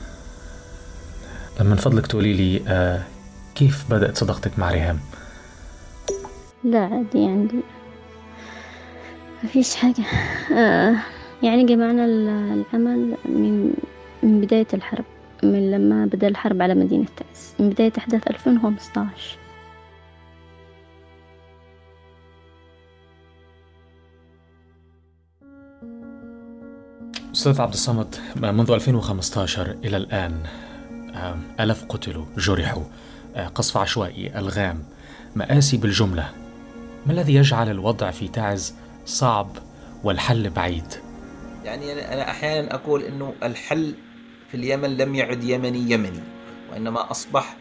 لما 1.60 1.70
من 1.70 1.76
فضلك 1.76 2.06
تقولي 2.06 2.32
لي 2.32 2.62
آه 2.68 3.02
كيف 3.54 3.84
بدأت 3.90 4.18
صداقتك 4.18 4.58
مع 4.58 4.70
ريهام؟ 4.70 5.00
لا 6.64 6.78
عادي 6.78 7.18
يعني 7.18 7.48
ما 9.42 9.48
فيش 9.52 9.74
حاجة. 9.74 10.04
آه 10.52 10.96
يعني 11.42 11.64
جمعنا 11.64 12.04
العمل 12.04 13.16
من 13.24 13.72
من 14.22 14.40
بداية 14.40 14.66
الحرب 14.74 15.04
من 15.42 15.70
لما 15.70 16.06
بدأ 16.06 16.28
الحرب 16.28 16.62
على 16.62 16.74
مدينة 16.74 17.06
تعز 17.16 17.54
من 17.58 17.70
بداية 17.70 17.92
أحداث 17.98 18.28
2015 18.28 19.38
أستاذ 27.32 27.60
عبد 27.60 27.72
الصمد 27.72 28.16
منذ 28.36 28.70
2015 28.70 29.76
إلى 29.84 29.96
الآن 29.96 30.42
آلاف 31.60 31.84
قتلوا 31.84 32.24
جرحوا 32.36 32.82
آه، 33.36 33.46
قصف 33.46 33.76
عشوائي 33.76 34.38
ألغام. 34.38 34.84
مآسي 35.36 35.76
بالجملة. 35.76 36.30
ما 37.06 37.12
الذي 37.12 37.34
يجعل 37.34 37.70
الوضع 37.70 38.10
في 38.10 38.28
تعز 38.28 38.74
صعب 39.06 39.48
والحل 40.04 40.50
بعيد؟ 40.50 41.07
يعني 41.64 42.12
أنا 42.12 42.30
أحيانا 42.30 42.74
أقول 42.74 43.02
أنه 43.02 43.34
الحل 43.42 43.94
في 44.50 44.56
اليمن 44.56 44.96
لم 44.96 45.14
يعد 45.14 45.44
يمني 45.44 45.90
يمني 45.90 46.22
وإنما 46.70 47.10
أصبح 47.10 47.56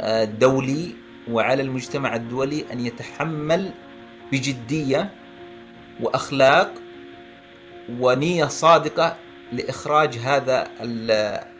آه، 0.00 0.24
دولي 0.24 0.94
وعلى 1.30 1.62
المجتمع 1.62 2.16
الدولي 2.16 2.64
أن 2.72 2.86
يتحمل 2.86 3.70
بجدية 4.32 5.10
وأخلاق 6.00 6.74
ونية 8.00 8.44
صادقة 8.44 9.16
لإخراج 9.52 10.18
هذا 10.18 10.68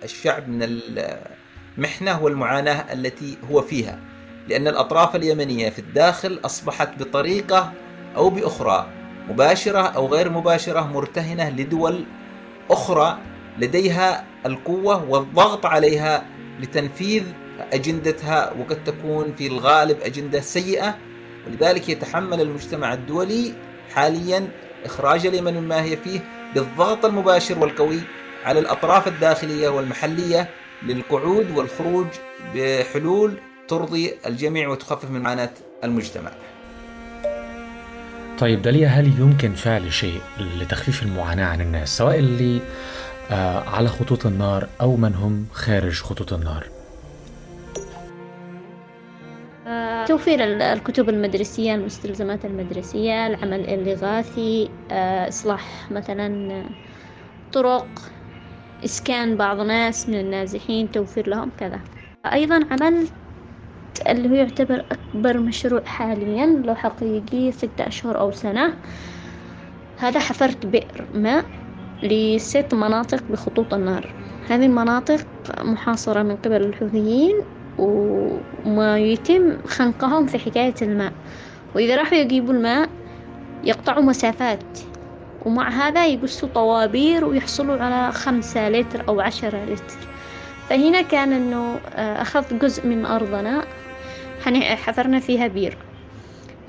الشعب 0.05 0.49
من 0.49 0.63
المحنة 1.79 2.23
والمعاناة 2.23 2.93
التي 2.93 3.39
هو 3.51 3.63
فيها. 3.63 4.01
لأن 4.49 4.69
الأطراف 4.69 5.17
اليمنية 5.17 5.71
في 5.71 5.79
الداخل 5.79 6.41
أصبحت 6.45 6.99
بطريقة 6.99 7.73
أو 8.17 8.31
بأخرى 8.31 8.96
مباشرة 9.29 9.79
أو 9.79 10.07
غير 10.07 10.31
مباشرة 10.31 10.81
مرتهنة 10.81 11.51
لدول 11.51 12.05
أخرى 12.71 13.19
لديها 13.59 14.25
القوة 14.47 15.11
والضغط 15.11 15.67
عليها 15.67 16.27
لتنفيذ 16.61 17.23
أجندتها 17.73 18.53
وقد 18.53 18.85
تكون 18.85 19.35
في 19.39 19.47
الغالب 19.47 20.01
أجندة 20.03 20.41
سيئة. 20.41 20.99
ولذلك 21.47 21.89
يتحمل 21.89 22.41
المجتمع 22.41 22.93
الدولي 22.93 23.53
حاليا 23.95 24.49
إخراج 24.85 25.27
اليمن 25.27 25.55
مما 25.55 25.83
هي 25.83 25.97
فيه 25.97 26.21
بالضغط 26.55 27.05
المباشر 27.05 27.59
والقوي 27.59 28.01
على 28.45 28.61
الأطراف 28.61 29.09
الداخلية 29.09 29.69
والمحلية 29.69 30.49
للقعود 30.83 31.51
والخروج 31.57 32.07
بحلول 32.55 33.35
ترضي 33.69 34.15
الجميع 34.27 34.69
وتخفف 34.69 35.11
من 35.11 35.21
معاناة 35.21 35.51
المجتمع. 35.85 36.33
طيب 38.39 38.63
داليا 38.63 38.89
هل 38.89 39.07
يمكن 39.21 39.53
فعل 39.53 39.93
شيء 39.93 40.21
لتخفيف 40.61 41.03
المعاناة 41.03 41.47
عن 41.47 41.61
الناس 41.61 41.97
سواء 41.99 42.19
اللي 42.19 42.61
آه، 43.31 43.61
على 43.61 43.89
خطوط 43.89 44.27
النار 44.27 44.69
أو 44.81 44.97
من 44.97 45.15
هم 45.15 45.47
خارج 45.53 46.03
خطوط 46.03 46.33
النار؟ 46.33 46.67
توفير 50.07 50.45
الكتب 50.45 51.09
المدرسية 51.09 51.75
المستلزمات 51.75 52.45
المدرسية 52.45 53.27
العمل 53.27 53.61
الإغاثي 53.61 54.71
آه، 54.91 55.29
إصلاح 55.29 55.91
مثلا 55.91 56.63
طرق 57.53 57.89
إسكان 58.85 59.37
بعض 59.37 59.61
ناس 59.61 60.09
من 60.09 60.21
النازحين 60.21 60.91
توفير 60.91 61.29
لهم 61.29 61.51
كذا. 61.59 61.81
أيضا 62.33 62.61
عملت 62.71 63.13
اللي 64.01 64.29
هو 64.31 64.35
يعتبر 64.35 64.87
أكبر 64.93 65.39
مشروع 65.39 65.85
حاليا 65.85 66.47
له 66.47 66.75
حقيقي 66.75 67.53
ستة 67.53 67.87
أشهر 67.87 68.21
أو 68.21 68.31
سنة. 68.31 68.79
هذا 69.97 70.21
حفرت 70.21 70.67
بئر 70.67 71.09
ماء 71.15 71.45
لست 72.03 72.75
مناطق 72.75 73.23
بخطوط 73.29 73.75
النار. 73.75 74.15
هذه 74.49 74.67
المناطق 74.67 75.27
محاصرة 75.61 76.23
من 76.23 76.37
قبل 76.37 76.63
الحوثيين 76.65 77.45
وما 77.79 78.99
يتم 78.99 79.63
خنقهم 79.67 80.27
في 80.27 80.39
حكاية 80.39 80.75
الماء. 80.83 81.13
وإذا 81.75 81.97
راحوا 81.97 82.19
يجيبوا 82.19 82.55
الماء 82.55 82.91
يقطعوا 83.65 84.03
مسافات. 84.03 84.79
ومع 85.41 85.69
هذا 85.69 86.07
يقصوا 86.07 86.49
طوابير 86.49 87.25
ويحصلوا 87.25 87.83
على 87.83 88.13
خمسة 88.13 88.69
لتر 88.69 89.09
أو 89.09 89.21
عشرة 89.21 89.65
لتر. 89.65 90.09
فهنا 90.69 91.03
كان 91.03 91.33
أنه 91.33 91.81
آه، 91.87 92.23
أخذت 92.23 92.55
جزء 92.55 92.87
من 92.87 93.07
أرضنا. 93.07 93.65
حفرنا 94.55 95.21
فيها 95.21 95.47
بير. 95.47 95.79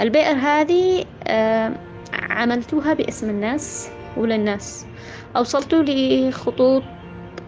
البئر 0.01 0.35
هذه 0.37 1.05
آه، 1.27 1.79
عملتوها 2.13 2.93
باسم 2.93 3.29
الناس 3.29 3.91
وللناس. 4.15 4.87
أوصلتوا 5.35 5.83
لخطوط 5.87 6.83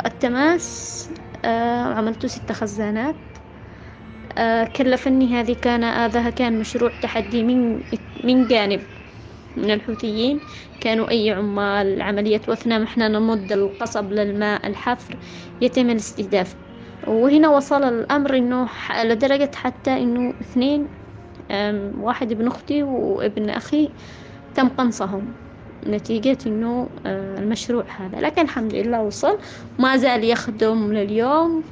التماس 0.05 1.09
آه، 1.45 1.83
عملت 1.83 2.25
ست 2.25 2.51
خزانات. 2.51 3.15
كلفني 4.75 5.39
هذه 5.39 5.53
كان 5.53 5.83
هذا 5.83 6.29
كان 6.29 6.59
مشروع 6.59 6.91
تحدي 7.01 7.43
من 7.43 7.83
من 8.23 8.47
جانب 8.47 8.87
من 9.55 9.71
الحوثيين. 9.71 10.41
كانوا 10.79 11.09
أي 11.09 11.31
عمال 11.31 12.01
عملية 12.01 12.41
وثنة 12.47 12.83
إحنا 12.83 13.07
نمد 13.07 13.51
القصب 13.51 14.11
للماء 14.13 14.67
الحفر 14.67 15.17
يتم 15.61 15.89
الاستهداف. 15.89 16.55
وهنا 17.07 17.49
وصل 17.49 17.83
الأمر 17.83 18.37
إنه 18.37 18.67
لدرجة 19.03 19.51
حتى 19.55 19.91
إنه 19.91 20.33
اثنين 20.41 20.87
واحد 22.01 22.31
ابن 22.31 22.47
أختي 22.47 22.83
وابن 22.83 23.49
أخي 23.49 23.89
تم 24.55 24.67
قنصهم 24.67 25.25
نتيجة 25.87 26.37
إنه 26.45 26.89
المشروع 27.05 27.83
هذا. 27.99 28.21
لكن 28.21 28.41
الحمد 28.41 28.75
لله 28.75 29.01
وصل 29.01 29.37
ما 29.79 29.97
زال 29.97 30.23
يخدم 30.23 30.93
لليوم 30.93 31.63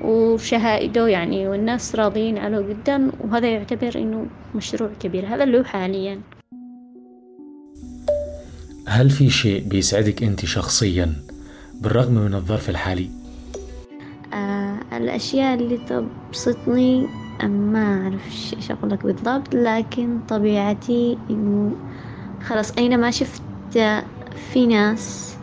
وشهائده 0.00 1.08
يعني 1.08 1.48
والناس 1.48 1.96
راضيين 1.96 2.38
عليه 2.38 2.60
جدا 2.60 3.10
وهذا 3.20 3.48
يعتبر 3.48 3.94
إنه 3.96 4.26
مشروع 4.54 4.90
كبير. 5.00 5.26
هذا 5.26 5.44
اللي 5.44 5.58
هو 5.58 5.64
حاليا. 5.64 6.20
هل 8.86 9.10
في 9.10 9.30
شيء 9.30 9.68
بيسعدك 9.68 10.22
أنت 10.22 10.44
شخصيا 10.44 11.12
بالرغم 11.80 12.14
من 12.14 12.34
الظرف 12.34 12.70
الحالي؟ 12.70 13.17
الأشياء 14.98 15.54
اللي 15.54 15.78
تبسطني 15.78 17.06
ما 17.44 18.02
أعرف 18.02 18.54
إيش 18.56 18.70
أقول 18.70 18.90
لك 18.90 19.06
بالضبط 19.06 19.54
لكن 19.54 20.20
طبيعتي 20.28 21.18
إنه 21.30 21.76
خلاص 22.42 22.70
أينما 22.78 23.10
شفت 23.10 23.42
في 24.36 24.66
ناس 24.66 25.34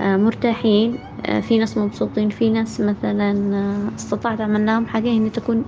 آه 0.00 0.16
مرتاحين 0.16 0.98
آه 1.26 1.40
في 1.40 1.58
ناس 1.58 1.78
مبسوطين 1.78 2.30
في 2.30 2.50
ناس 2.50 2.80
مثلا 2.80 3.30
آه 3.54 3.94
استطعت 3.96 4.40
أعمل 4.40 4.66
لهم 4.66 4.86
حاجة 4.86 5.08
إني 5.08 5.30
تكون 5.30 5.64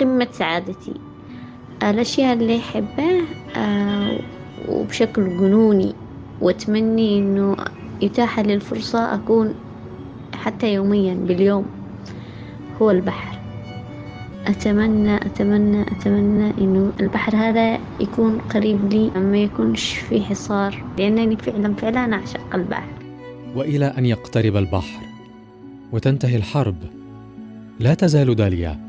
قمة 0.00 0.28
سعادتي. 0.32 0.94
الأشياء 1.82 2.32
اللي 2.34 2.58
أحبها 2.58 3.22
وبشكل 4.68 5.36
جنوني 5.36 5.94
وأتمني 6.40 7.18
إنه 7.18 7.56
يتاح 8.02 8.40
لي 8.40 8.54
الفرصة 8.54 9.14
أكون 9.14 9.54
حتى 10.34 10.74
يوميا 10.74 11.14
باليوم. 11.14 11.75
هو 12.82 12.90
البحر. 12.90 13.38
أتمنى 14.46 15.16
أتمنى 15.16 15.82
أتمنى 15.82 16.50
إنه 16.58 16.92
البحر 17.00 17.36
هذا 17.36 17.78
يكون 18.00 18.38
قريب 18.38 18.92
لي 18.92 19.10
ما 19.10 19.38
يكونش 19.38 19.94
في 19.94 20.20
حصار 20.20 20.84
لأنني 20.98 21.36
فعلا 21.36 21.74
فعلا 21.74 22.14
أعشق 22.14 22.54
البحر. 22.54 22.88
وإلى 23.56 23.86
أن 23.86 24.06
يقترب 24.06 24.56
البحر 24.56 25.00
وتنتهي 25.92 26.36
الحرب 26.36 26.76
لا 27.80 27.94
تزال 27.94 28.34
داليا 28.34 28.80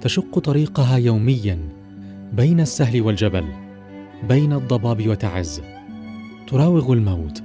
تشق 0.00 0.38
طريقها 0.38 0.96
يوميا 0.96 1.58
بين 2.32 2.60
السهل 2.60 3.02
والجبل 3.02 3.44
بين 4.28 4.52
الضباب 4.52 5.08
وتعز. 5.08 5.62
تراوغ 6.46 6.92
الموت 6.92 7.42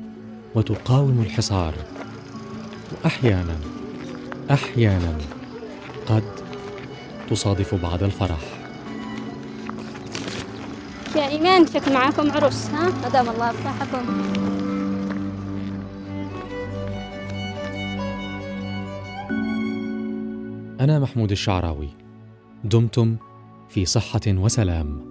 وتقاوم 0.55 1.23
الحصار. 1.25 1.73
واحيانا 3.03 3.55
أحيانا 4.51 5.17
قد 6.09 6.23
تصادف 7.29 7.75
بعض 7.75 8.03
الفرح. 8.03 8.39
يا 11.15 11.27
إيمان 11.27 11.67
شكل 11.67 11.93
معاكم 11.93 12.31
عرس 12.31 12.69
ها؟ 12.69 12.89
ما 13.01 13.09
دام 13.09 13.29
الله 13.29 13.51
فتحكم 13.51 14.05
أنا 20.79 20.99
محمود 20.99 21.31
الشعراوي. 21.31 21.89
دمتم 22.63 23.17
في 23.69 23.85
صحة 23.85 24.21
وسلام. 24.27 25.08